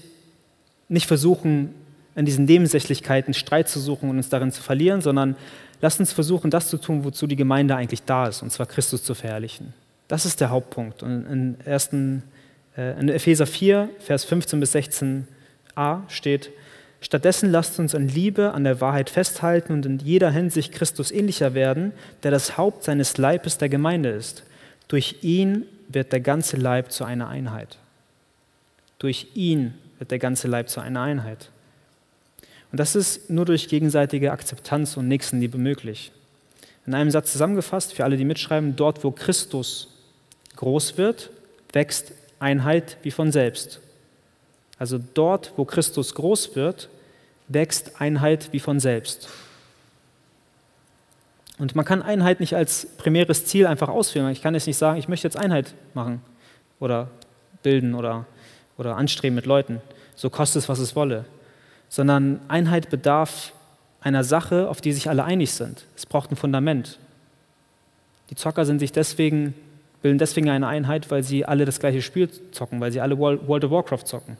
[0.88, 1.74] nicht versuchen,
[2.14, 5.36] in diesen Nebensächlichkeiten Streit zu suchen und uns darin zu verlieren, sondern
[5.82, 9.04] lasst uns versuchen, das zu tun, wozu die Gemeinde eigentlich da ist, und zwar Christus
[9.04, 9.74] zu verherrlichen.
[10.10, 11.04] Das ist der Hauptpunkt.
[11.04, 11.90] Und in, 1.,
[12.76, 15.22] äh, in Epheser 4, Vers 15 bis 16a
[16.08, 16.50] steht,
[17.00, 21.54] Stattdessen lasst uns in Liebe an der Wahrheit festhalten und in jeder Hinsicht Christus ähnlicher
[21.54, 21.92] werden,
[22.24, 24.42] der das Haupt seines Leibes der Gemeinde ist.
[24.88, 27.78] Durch ihn wird der ganze Leib zu einer Einheit.
[28.98, 31.50] Durch ihn wird der ganze Leib zu einer Einheit.
[32.72, 36.10] Und das ist nur durch gegenseitige Akzeptanz und Nächstenliebe möglich.
[36.84, 39.99] In einem Satz zusammengefasst, für alle, die mitschreiben, dort, wo Christus
[40.60, 41.30] groß wird,
[41.72, 43.80] wächst Einheit wie von selbst.
[44.78, 46.88] Also dort, wo Christus groß wird,
[47.48, 49.28] wächst Einheit wie von selbst.
[51.58, 54.30] Und man kann Einheit nicht als primäres Ziel einfach ausführen.
[54.30, 56.22] Ich kann jetzt nicht sagen, ich möchte jetzt Einheit machen
[56.78, 57.08] oder
[57.62, 58.26] bilden oder,
[58.76, 59.80] oder anstreben mit Leuten.
[60.14, 61.24] So kostet es, was es wolle.
[61.88, 63.52] Sondern Einheit bedarf
[64.02, 65.84] einer Sache, auf die sich alle einig sind.
[65.96, 66.98] Es braucht ein Fundament.
[68.28, 69.54] Die Zocker sind sich deswegen
[70.02, 73.64] bilden deswegen eine Einheit, weil sie alle das gleiche Spiel zocken, weil sie alle World
[73.64, 74.36] of Warcraft zocken.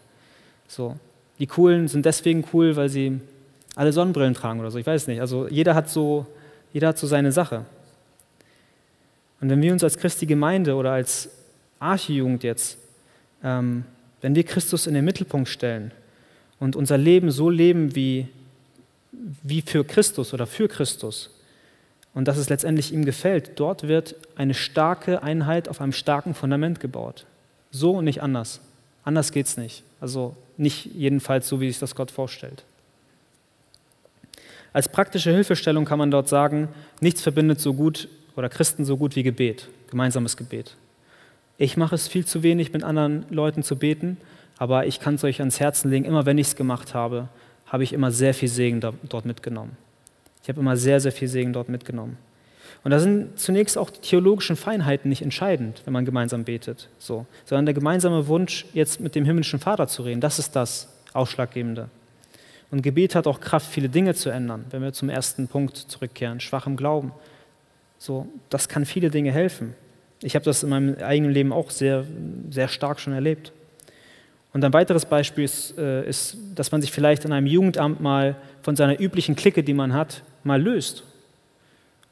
[0.69, 0.97] So.
[1.39, 3.21] Die Coolen sind deswegen cool, weil sie
[3.75, 4.79] alle Sonnenbrillen tragen oder so.
[4.79, 5.21] Ich weiß nicht.
[5.21, 6.27] Also jeder hat so,
[6.73, 7.65] jeder hat so seine Sache.
[9.41, 11.31] Und wenn wir uns als Christi Gemeinde oder als
[11.79, 12.79] Archijugend jetzt,
[13.43, 13.85] ähm,
[14.21, 15.93] wenn wir Christus in den Mittelpunkt stellen
[16.59, 18.29] und unser Leben so leben wie,
[19.43, 21.31] wie für Christus oder für Christus,
[22.15, 23.59] und dass es letztendlich ihm gefällt.
[23.61, 27.27] Dort wird eine starke Einheit auf einem starken Fundament gebaut.
[27.71, 28.61] So und nicht anders.
[29.05, 29.83] Anders geht es nicht.
[30.01, 32.65] Also nicht jedenfalls so, wie sich das Gott vorstellt.
[34.73, 36.69] Als praktische Hilfestellung kann man dort sagen,
[37.01, 40.77] nichts verbindet so gut oder Christen so gut wie Gebet, gemeinsames Gebet.
[41.59, 44.17] Ich mache es viel zu wenig, mit anderen Leuten zu beten,
[44.59, 47.29] aber ich kann es euch ans Herzen legen, immer wenn ich es gemacht habe,
[47.67, 49.77] habe ich immer sehr viel Segen dort mitgenommen.
[50.43, 52.17] Ich habe immer sehr, sehr viel Segen dort mitgenommen.
[52.83, 57.27] Und da sind zunächst auch die theologischen Feinheiten nicht entscheidend, wenn man gemeinsam betet, so,
[57.45, 61.89] sondern der gemeinsame Wunsch, jetzt mit dem himmlischen Vater zu reden, das ist das, Ausschlaggebende.
[62.71, 66.41] Und Gebet hat auch Kraft, viele Dinge zu ändern, wenn wir zum ersten Punkt zurückkehren,
[66.41, 67.13] schwachem Glauben.
[67.99, 69.75] So, das kann viele Dinge helfen.
[70.23, 72.05] Ich habe das in meinem eigenen Leben auch sehr,
[72.51, 73.53] sehr stark schon erlebt.
[74.53, 78.37] Und ein weiteres Beispiel ist, äh, ist, dass man sich vielleicht in einem Jugendamt mal
[78.63, 81.05] von seiner üblichen Clique, die man hat, mal löst.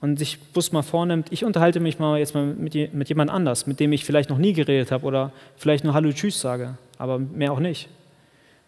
[0.00, 3.66] Und sich bloß mal vornimmt, ich unterhalte mich mal jetzt mal mit, mit jemand anders,
[3.66, 7.18] mit dem ich vielleicht noch nie geredet habe oder vielleicht nur Hallo Tschüss sage, aber
[7.18, 7.88] mehr auch nicht.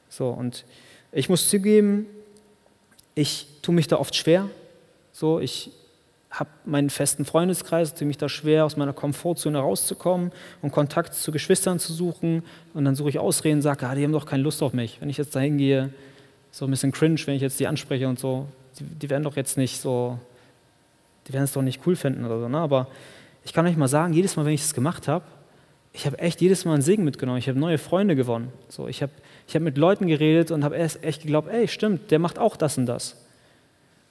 [0.09, 0.65] So, und
[1.13, 2.07] ich muss zugeben,
[3.15, 4.49] ich tue mich da oft schwer.
[5.13, 5.71] So, ich
[6.31, 10.31] habe meinen festen Freundeskreis, tue mich da schwer, aus meiner Komfortzone rauszukommen
[10.63, 12.45] und Kontakt zu Geschwistern zu suchen.
[12.73, 15.01] Und dann suche ich Ausreden sage, ah, die haben doch keine Lust auf mich.
[15.01, 15.93] Wenn ich jetzt da hingehe,
[16.53, 18.47] so ein bisschen cringe, wenn ich jetzt die anspreche und so,
[18.79, 20.19] die, die werden doch jetzt nicht so,
[21.27, 22.49] die werden es doch nicht cool finden oder so.
[22.49, 22.59] Ne?
[22.59, 22.87] Aber
[23.45, 25.25] ich kann euch mal sagen, jedes Mal, wenn ich es gemacht habe,
[25.93, 27.39] ich habe echt jedes Mal einen Segen mitgenommen.
[27.39, 28.53] Ich habe neue Freunde gewonnen.
[28.69, 29.11] So, ich habe
[29.49, 32.79] ich hab mit Leuten geredet und habe echt geglaubt, ey, stimmt, der macht auch das
[32.79, 33.17] und das.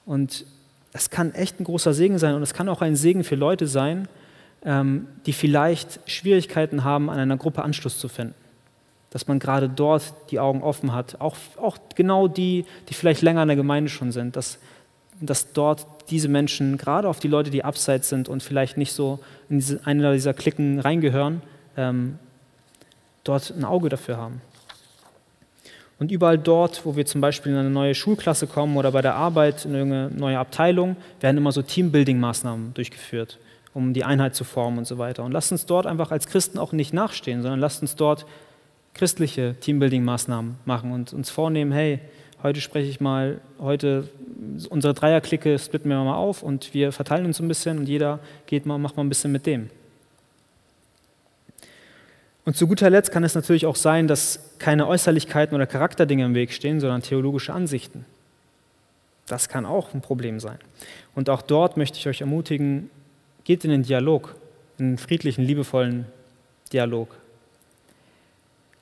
[0.05, 0.45] Und
[0.93, 3.67] es kann echt ein großer Segen sein und es kann auch ein Segen für Leute
[3.67, 4.07] sein,
[4.63, 8.35] ähm, die vielleicht Schwierigkeiten haben, an einer Gruppe Anschluss zu finden.
[9.11, 13.41] Dass man gerade dort die Augen offen hat, auch, auch genau die, die vielleicht länger
[13.41, 14.59] in der Gemeinde schon sind, dass,
[15.19, 19.19] dass dort diese Menschen, gerade auf die Leute, die abseits sind und vielleicht nicht so
[19.49, 21.41] in diese, eine dieser Klicken reingehören,
[21.77, 22.17] ähm,
[23.23, 24.41] dort ein Auge dafür haben.
[25.99, 29.15] Und überall dort, wo wir zum Beispiel in eine neue Schulklasse kommen oder bei der
[29.15, 33.37] Arbeit in eine neue Abteilung, werden immer so Teambuilding-Maßnahmen durchgeführt,
[33.73, 35.25] um die Einheit zu formen und so weiter.
[35.25, 38.25] Und lasst uns dort einfach als Christen auch nicht nachstehen, sondern lasst uns dort
[38.93, 41.99] christliche Teambuilding-Maßnahmen machen und uns vornehmen, hey,
[42.43, 44.07] heute spreche ich mal, heute
[44.69, 48.65] unsere Dreierklicke splitten wir mal auf und wir verteilen uns ein bisschen und jeder geht
[48.65, 49.69] mal, macht mal ein bisschen mit dem.
[52.45, 56.33] Und zu guter Letzt kann es natürlich auch sein, dass keine Äußerlichkeiten oder Charakterdinge im
[56.33, 58.05] Weg stehen, sondern theologische Ansichten.
[59.27, 60.57] Das kann auch ein Problem sein.
[61.13, 62.89] Und auch dort möchte ich euch ermutigen,
[63.43, 64.35] geht in den Dialog,
[64.77, 66.05] in den friedlichen, liebevollen
[66.73, 67.15] Dialog.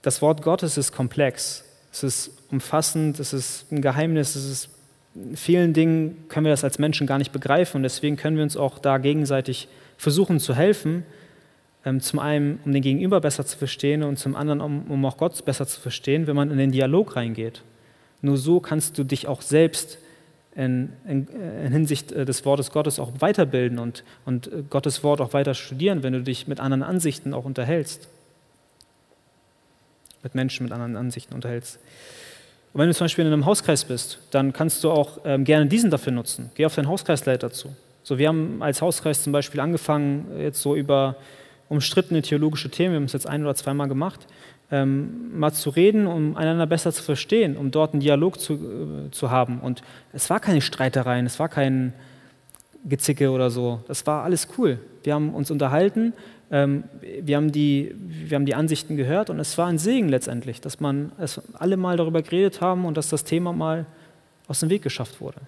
[0.02, 4.70] Das Wort Gottes ist komplex, es ist umfassend, es ist ein Geheimnis, es ist
[5.16, 8.44] in vielen Dingen können wir das als Menschen gar nicht begreifen und deswegen können wir
[8.44, 11.04] uns auch da gegenseitig versuchen zu helfen,
[12.00, 15.44] zum einen, um den Gegenüber besser zu verstehen und zum anderen, um, um auch Gott
[15.46, 17.64] besser zu verstehen, wenn man in den Dialog reingeht.
[18.22, 20.00] Nur so kannst du dich auch selbst
[20.56, 25.22] in, in, in, Hinsicht äh, des Wortes Gottes auch weiterbilden und, und äh, Gottes Wort
[25.22, 28.08] auch weiter studieren, wenn du dich mit anderen Ansichten auch unterhältst.
[30.24, 31.80] Mit Menschen mit anderen Ansichten unterhältst.
[32.74, 35.68] Und wenn du zum Beispiel in einem Hauskreis bist, dann kannst du auch ähm, gerne
[35.68, 36.50] diesen dafür nutzen.
[36.56, 37.76] Geh auf deinen Hauskreisleiter zu.
[38.02, 41.18] So, wir haben als Hauskreis zum Beispiel angefangen, jetzt so über
[41.70, 44.28] umstrittene theologische Themen, wir haben es jetzt ein oder zweimal gemacht,
[44.72, 49.12] ähm, mal zu reden, um einander besser zu verstehen, um dort einen Dialog zu, äh,
[49.12, 49.60] zu haben.
[49.60, 49.82] Und
[50.14, 51.94] es war keine Streitereien, es war kein
[52.86, 53.82] Gezicke oder so.
[53.88, 54.80] Das war alles cool.
[55.04, 56.14] Wir haben uns unterhalten,
[56.52, 60.62] ähm, wir, haben die, wir haben die Ansichten gehört und es war ein Segen letztendlich,
[60.62, 63.86] dass man es alle mal darüber geredet haben und dass das Thema mal
[64.48, 65.40] aus dem Weg geschafft wurde.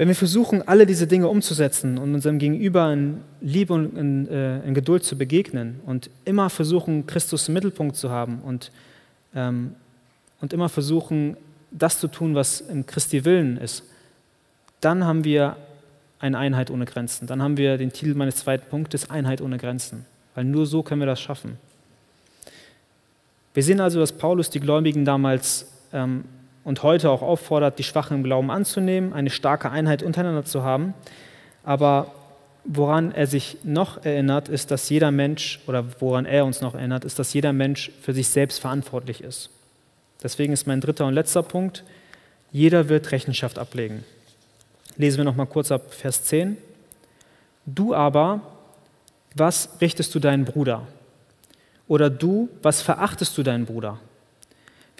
[0.00, 4.66] Wenn wir versuchen, alle diese Dinge umzusetzen und unserem Gegenüber in Liebe und in, äh,
[4.66, 8.72] in Geduld zu begegnen und immer versuchen, Christus im Mittelpunkt zu haben und,
[9.34, 9.74] ähm,
[10.40, 11.36] und immer versuchen,
[11.70, 13.82] das zu tun, was im Christi Willen ist,
[14.80, 15.58] dann haben wir
[16.18, 17.26] eine Einheit ohne Grenzen.
[17.26, 20.06] Dann haben wir den Titel meines zweiten Punktes, Einheit ohne Grenzen.
[20.34, 21.58] Weil nur so können wir das schaffen.
[23.52, 26.24] Wir sehen also, dass Paulus die Gläubigen damals ähm,
[26.64, 30.94] und heute auch auffordert, die Schwachen im Glauben anzunehmen, eine starke Einheit untereinander zu haben.
[31.64, 32.12] Aber
[32.64, 37.04] woran er sich noch erinnert, ist, dass jeder Mensch, oder woran er uns noch erinnert,
[37.04, 39.50] ist, dass jeder Mensch für sich selbst verantwortlich ist.
[40.22, 41.84] Deswegen ist mein dritter und letzter Punkt,
[42.52, 44.04] jeder wird Rechenschaft ablegen.
[44.96, 46.56] Lesen wir noch mal kurz ab Vers 10.
[47.64, 48.40] Du aber,
[49.34, 50.86] was richtest du deinen Bruder?
[51.88, 53.98] Oder du, was verachtest du deinen Bruder?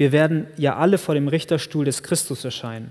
[0.00, 2.90] Wir werden ja alle vor dem Richterstuhl des Christus erscheinen.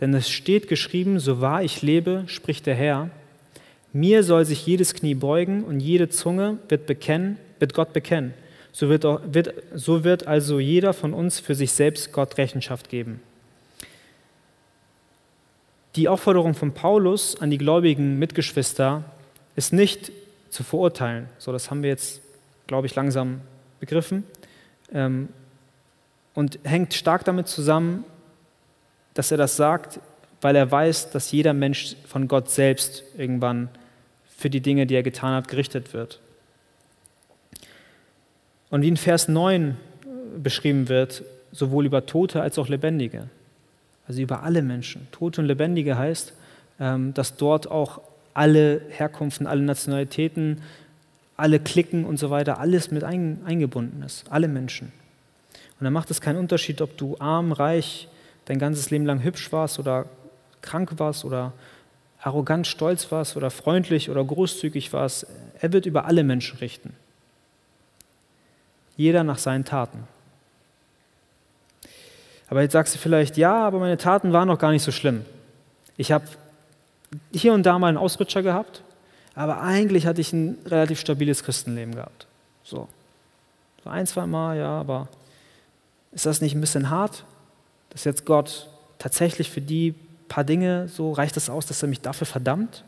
[0.00, 3.10] Denn es steht geschrieben, so wahr ich lebe, spricht der Herr,
[3.92, 8.32] mir soll sich jedes Knie beugen und jede Zunge wird, bekennen, wird Gott bekennen.
[8.72, 13.20] So wird, wird, so wird also jeder von uns für sich selbst Gott Rechenschaft geben.
[15.94, 19.04] Die Aufforderung von Paulus an die gläubigen Mitgeschwister
[19.56, 20.10] ist nicht
[20.48, 21.28] zu verurteilen.
[21.36, 22.22] So, das haben wir jetzt,
[22.66, 23.42] glaube ich, langsam
[23.78, 24.24] begriffen.
[24.90, 25.28] Ähm,
[26.36, 28.04] und hängt stark damit zusammen,
[29.14, 29.98] dass er das sagt,
[30.42, 33.70] weil er weiß, dass jeder Mensch von Gott selbst irgendwann
[34.28, 36.20] für die Dinge, die er getan hat, gerichtet wird.
[38.68, 39.78] Und wie in Vers 9
[40.36, 43.30] beschrieben wird, sowohl über Tote als auch Lebendige.
[44.06, 45.08] Also über alle Menschen.
[45.12, 46.34] Tote und Lebendige heißt,
[46.78, 48.02] ähm, dass dort auch
[48.34, 50.60] alle Herkunften, alle Nationalitäten,
[51.38, 54.30] alle Klicken und so weiter, alles mit eingebunden ist.
[54.30, 54.92] Alle Menschen.
[55.78, 58.08] Und dann macht es keinen Unterschied, ob du arm, reich,
[58.46, 60.06] dein ganzes Leben lang hübsch warst oder
[60.62, 61.52] krank warst oder
[62.20, 65.26] arrogant stolz warst oder freundlich oder großzügig warst.
[65.60, 66.94] Er wird über alle Menschen richten.
[68.96, 70.08] Jeder nach seinen Taten.
[72.48, 75.24] Aber jetzt sagst du vielleicht, ja, aber meine Taten waren noch gar nicht so schlimm.
[75.96, 76.24] Ich habe
[77.32, 78.82] hier und da mal einen Ausrutscher gehabt,
[79.34, 82.26] aber eigentlich hatte ich ein relativ stabiles Christenleben gehabt.
[82.62, 82.88] So.
[83.84, 85.08] So ein, zwei Mal, ja, aber
[86.16, 87.24] ist das nicht ein bisschen hart,
[87.90, 89.94] dass jetzt Gott tatsächlich für die
[90.28, 92.84] paar Dinge so reicht es aus, dass er mich dafür verdammt?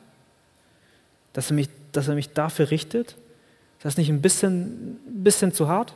[1.35, 3.11] Dass er mich, dass er mich dafür richtet?
[3.11, 5.93] Ist das nicht ein bisschen, ein bisschen zu hart?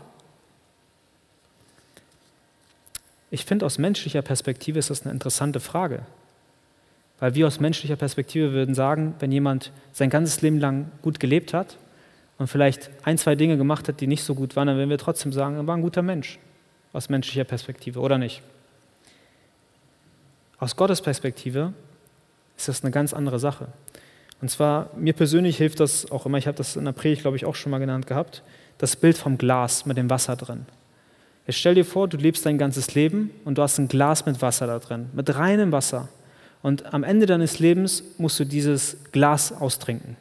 [3.31, 6.01] Ich finde, aus menschlicher Perspektive ist das eine interessante Frage.
[7.19, 11.55] Weil wir aus menschlicher Perspektive würden sagen, wenn jemand sein ganzes Leben lang gut gelebt
[11.55, 11.79] hat
[12.37, 14.99] und vielleicht ein, zwei Dinge gemacht hat, die nicht so gut waren, dann würden wir
[14.99, 16.39] trotzdem sagen, er war ein guter Mensch.
[16.93, 18.43] Aus menschlicher Perspektive, oder nicht?
[20.59, 21.73] Aus Gottes Perspektive
[22.57, 23.69] ist das eine ganz andere Sache.
[24.41, 27.37] Und zwar, mir persönlich hilft das auch immer, ich habe das in der Predigt, glaube
[27.37, 28.43] ich, auch schon mal genannt gehabt,
[28.79, 30.67] das Bild vom Glas mit dem Wasser drin.
[31.47, 34.43] Jetzt stell dir vor, du lebst dein ganzes Leben und du hast ein Glas mit
[34.43, 36.09] Wasser da drin, mit reinem Wasser.
[36.63, 40.17] Und am Ende deines Lebens musst du dieses Glas austrinken.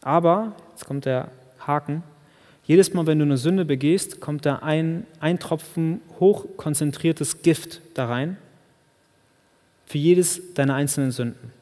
[0.00, 1.28] Aber, jetzt kommt der
[1.66, 2.02] Haken,
[2.66, 8.06] jedes Mal, wenn du eine Sünde begehst, kommt da ein, ein Tropfen hochkonzentriertes Gift da
[8.06, 8.38] rein
[9.86, 11.52] für jedes deiner einzelnen Sünden.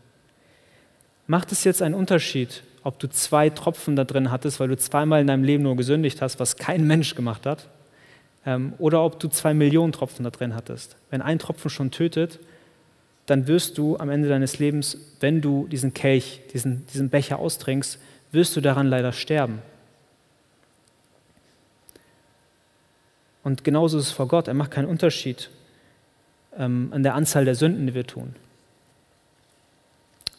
[1.27, 5.21] Macht es jetzt einen Unterschied, ob du zwei Tropfen da drin hattest, weil du zweimal
[5.21, 7.69] in deinem Leben nur gesündigt hast, was kein Mensch gemacht hat,
[8.47, 10.97] ähm, oder ob du zwei Millionen Tropfen da drin hattest.
[11.11, 12.39] Wenn ein Tropfen schon tötet,
[13.27, 17.99] dann wirst du am Ende deines Lebens, wenn du diesen Kelch, diesen, diesen Becher austrinkst,
[18.33, 19.61] wirst du daran leider sterben.
[23.45, 24.49] Und genauso ist es vor Gott.
[24.49, 25.51] Er macht keinen Unterschied
[26.57, 28.35] ähm, an der Anzahl der Sünden, die wir tun.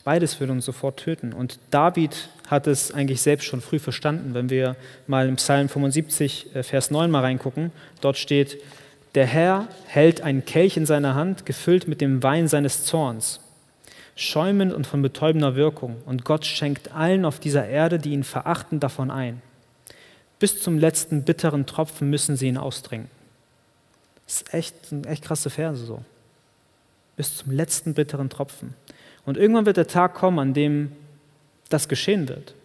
[0.03, 1.31] Beides würde uns sofort töten.
[1.31, 4.33] Und David hat es eigentlich selbst schon früh verstanden.
[4.33, 4.75] Wenn wir
[5.07, 8.57] mal im Psalm 75, äh, Vers 9 mal reingucken, dort steht,
[9.15, 13.39] der Herr hält einen Kelch in seiner Hand, gefüllt mit dem Wein seines Zorns,
[14.15, 15.97] schäumend und von betäubender Wirkung.
[16.05, 19.41] Und Gott schenkt allen auf dieser Erde, die ihn verachten, davon ein.
[20.43, 23.09] Bis zum letzten bitteren Tropfen müssen sie ihn austrinken.
[24.25, 24.75] Das ist echt,
[25.07, 26.03] echt krasse Verse so.
[27.15, 28.73] Bis zum letzten bitteren Tropfen.
[29.25, 30.91] Und irgendwann wird der Tag kommen, an dem
[31.69, 32.55] das geschehen wird,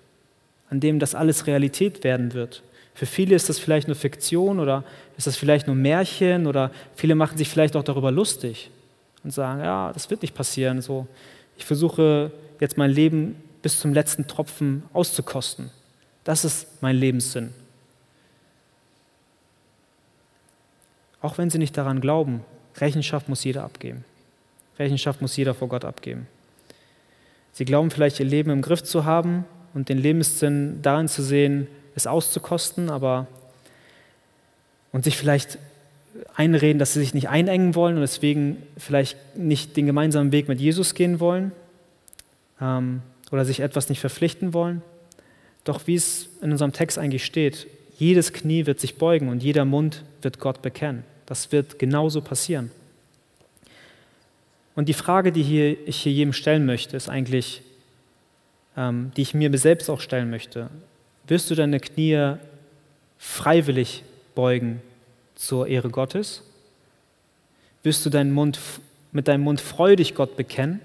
[0.70, 2.64] an dem das alles Realität werden wird.
[2.94, 4.82] Für viele ist das vielleicht nur Fiktion oder
[5.16, 8.72] ist das vielleicht nur Märchen oder viele machen sich vielleicht auch darüber lustig
[9.22, 10.82] und sagen, ja, das wird nicht passieren.
[10.82, 11.06] So,
[11.56, 15.70] ich versuche jetzt mein Leben bis zum letzten Tropfen auszukosten.
[16.24, 17.54] Das ist mein Lebenssinn.
[21.20, 22.44] Auch wenn sie nicht daran glauben,
[22.76, 24.04] Rechenschaft muss jeder abgeben.
[24.78, 26.26] Rechenschaft muss jeder vor Gott abgeben.
[27.52, 29.44] Sie glauben vielleicht, ihr Leben im Griff zu haben
[29.74, 31.66] und den Lebenssinn darin zu sehen,
[31.96, 33.26] es auszukosten, aber
[34.92, 35.58] und sich vielleicht
[36.34, 40.60] einreden, dass sie sich nicht einengen wollen und deswegen vielleicht nicht den gemeinsamen Weg mit
[40.60, 41.52] Jesus gehen wollen
[42.60, 44.82] ähm, oder sich etwas nicht verpflichten wollen.
[45.64, 47.66] Doch wie es in unserem Text eigentlich steht,
[47.98, 51.04] jedes Knie wird sich beugen und jeder Mund wird Gott bekennen.
[51.26, 52.70] Das wird genauso passieren.
[54.76, 57.62] Und die Frage, die hier, ich hier jedem stellen möchte, ist eigentlich,
[58.76, 60.70] ähm, die ich mir selbst auch stellen möchte.
[61.26, 62.36] Wirst du deine Knie
[63.18, 64.04] freiwillig
[64.36, 64.80] beugen
[65.34, 66.44] zur Ehre Gottes?
[67.82, 68.60] Wirst du deinen Mund,
[69.10, 70.80] mit deinem Mund freudig Gott bekennen,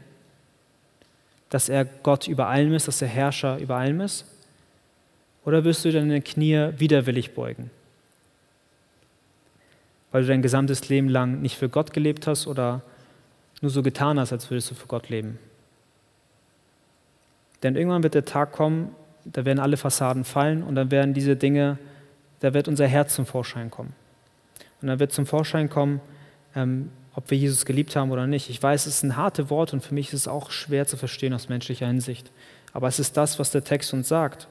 [1.51, 4.26] dass er Gott über allem ist, dass er Herrscher über allem ist?
[5.45, 7.69] Oder wirst du deine Knie widerwillig beugen?
[10.11, 12.81] Weil du dein gesamtes Leben lang nicht für Gott gelebt hast oder
[13.61, 15.39] nur so getan hast, als würdest du für Gott leben.
[17.63, 18.93] Denn irgendwann wird der Tag kommen,
[19.25, 21.77] da werden alle Fassaden fallen und dann werden diese Dinge,
[22.41, 23.93] da wird unser Herz zum Vorschein kommen.
[24.81, 26.01] Und dann wird zum Vorschein kommen,
[26.55, 28.49] ähm, ob wir Jesus geliebt haben oder nicht.
[28.49, 31.33] Ich weiß, es ein harte Wort und für mich ist es auch schwer zu verstehen
[31.33, 32.31] aus menschlicher Hinsicht.
[32.73, 34.47] Aber es ist das, was der Text uns sagt.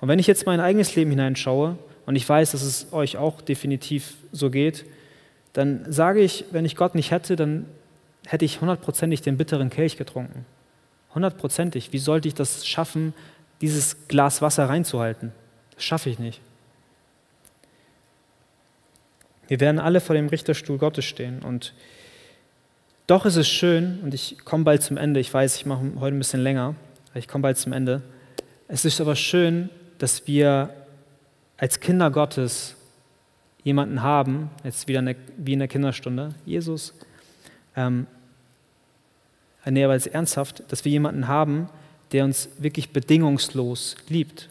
[0.00, 1.76] Und wenn ich jetzt mein eigenes Leben hineinschaue,
[2.06, 4.86] und ich weiß, dass es euch auch definitiv so geht,
[5.52, 7.66] dann sage ich, wenn ich Gott nicht hätte, dann
[8.26, 10.46] hätte ich hundertprozentig den bitteren Kelch getrunken.
[11.14, 11.92] Hundertprozentig.
[11.92, 13.12] Wie sollte ich das schaffen,
[13.60, 15.32] dieses Glas Wasser reinzuhalten?
[15.74, 16.40] Das schaffe ich nicht.
[19.48, 21.42] Wir werden alle vor dem Richterstuhl Gottes stehen.
[21.42, 21.72] Und
[23.06, 26.16] doch ist es schön, und ich komme bald zum Ende, ich weiß, ich mache heute
[26.16, 26.74] ein bisschen länger,
[27.14, 28.02] ich komme bald zum Ende.
[28.68, 30.70] Es ist aber schön, dass wir
[31.56, 32.76] als Kinder Gottes
[33.64, 36.94] jemanden haben, jetzt wieder eine, wie in der Kinderstunde, Jesus,
[37.74, 38.06] ähm,
[39.64, 41.68] nee, aber jetzt ernsthaft, dass wir jemanden haben,
[42.12, 44.48] der uns wirklich bedingungslos liebt.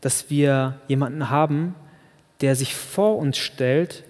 [0.00, 1.74] Dass wir jemanden haben,
[2.40, 4.04] der sich vor uns stellt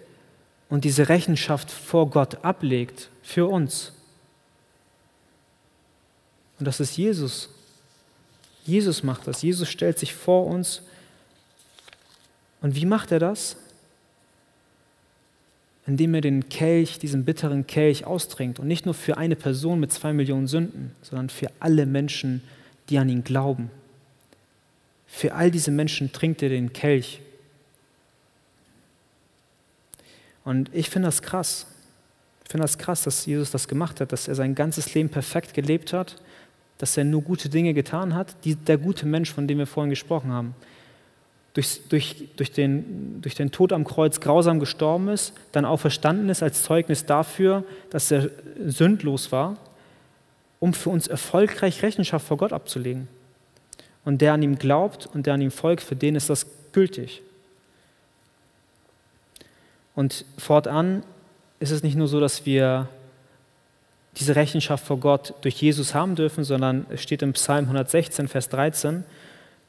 [0.69, 3.93] und diese Rechenschaft vor Gott ablegt für uns.
[6.59, 7.51] Und das ist Jesus.
[8.67, 9.43] Jesus macht das.
[9.43, 10.83] Jesus stellt sich vor uns
[12.61, 13.57] und wie macht er das?
[15.87, 18.59] Indem er den Kelch, diesen bitteren Kelch austrinkt.
[18.59, 22.43] Und nicht nur für eine Person mit zwei Millionen Sünden, sondern für alle Menschen,
[22.89, 23.71] die an ihn glauben.
[25.07, 27.21] Für all diese Menschen trinkt er den Kelch.
[30.45, 31.67] Und ich finde das krass.
[32.45, 35.55] Ich finde das krass, dass Jesus das gemacht hat, dass er sein ganzes Leben perfekt
[35.55, 36.17] gelebt hat,
[36.79, 38.37] dass er nur gute Dinge getan hat.
[38.45, 40.55] Die, der gute Mensch, von dem wir vorhin gesprochen haben
[41.57, 46.29] durch, durch, durch, den, durch den Tod am Kreuz grausam gestorben ist, dann auch verstanden
[46.29, 48.29] ist als Zeugnis dafür, dass er
[48.67, 49.57] sündlos war,
[50.61, 53.09] um für uns erfolgreich Rechenschaft vor Gott abzulegen.
[54.05, 57.23] Und der an ihm glaubt und der an ihm folgt, für den ist das gültig.
[59.95, 61.05] Und fortan
[61.59, 62.87] ist es nicht nur so, dass wir
[64.17, 68.49] diese Rechenschaft vor Gott durch Jesus haben dürfen, sondern es steht im Psalm 116, Vers
[68.49, 69.05] 13,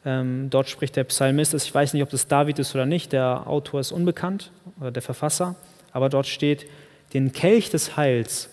[0.05, 3.47] ähm, dort spricht der Psalmist, ich weiß nicht, ob das David ist oder nicht, der
[3.47, 5.55] Autor ist unbekannt oder der Verfasser,
[5.91, 6.65] aber dort steht,
[7.13, 8.49] den Kelch des Heils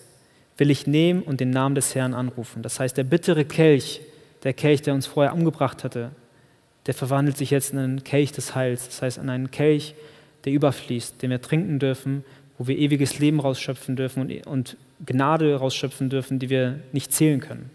[0.57, 2.61] will ich nehmen und den Namen des Herrn anrufen.
[2.61, 4.01] Das heißt, der bittere Kelch,
[4.43, 6.11] der Kelch, der uns vorher umgebracht hatte,
[6.85, 8.85] der verwandelt sich jetzt in einen Kelch des Heils.
[8.85, 9.95] Das heißt, in einen Kelch,
[10.45, 12.23] der überfließt, den wir trinken dürfen,
[12.57, 17.39] wo wir ewiges Leben rausschöpfen dürfen und, und Gnade rausschöpfen dürfen, die wir nicht zählen
[17.39, 17.69] können.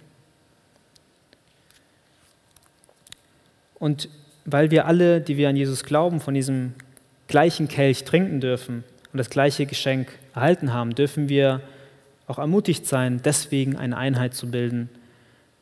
[3.78, 4.08] Und
[4.44, 6.74] weil wir alle, die wir an Jesus glauben, von diesem
[7.28, 11.60] gleichen Kelch trinken dürfen und das gleiche Geschenk erhalten haben, dürfen wir
[12.26, 14.88] auch ermutigt sein, deswegen eine Einheit zu bilden,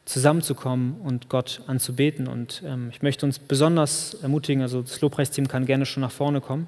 [0.05, 2.29] zusammenzukommen und Gott anzubeten.
[2.29, 6.41] Und ähm, ich möchte uns besonders ermutigen, also das Lobpreisteam kann gerne schon nach vorne
[6.41, 6.67] kommen.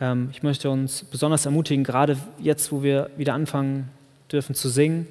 [0.00, 3.88] Ähm, ich möchte uns besonders ermutigen, gerade jetzt, wo wir wieder anfangen
[4.32, 5.06] dürfen zu singen,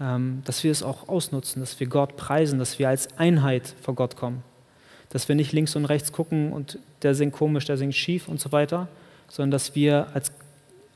[0.00, 3.94] ähm, dass wir es auch ausnutzen, dass wir Gott preisen, dass wir als Einheit vor
[3.94, 4.42] Gott kommen
[5.14, 8.40] dass wir nicht links und rechts gucken und der singt komisch, der singt schief und
[8.40, 8.88] so weiter,
[9.28, 10.32] sondern dass wir als,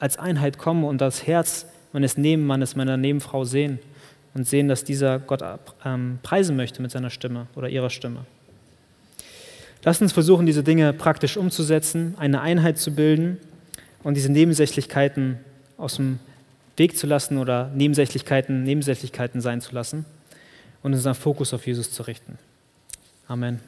[0.00, 3.78] als Einheit kommen und das Herz meines Nebenmannes, meiner Nebenfrau sehen
[4.34, 5.44] und sehen, dass dieser Gott
[5.84, 8.26] ähm, preisen möchte mit seiner Stimme oder ihrer Stimme.
[9.84, 13.38] Lass uns versuchen, diese Dinge praktisch umzusetzen, eine Einheit zu bilden
[14.02, 15.38] und diese Nebensächlichkeiten
[15.76, 16.18] aus dem
[16.78, 20.04] Weg zu lassen oder Nebensächlichkeiten Nebensächlichkeiten sein zu lassen
[20.82, 22.38] und unseren Fokus auf Jesus zu richten.
[23.26, 23.60] Amen.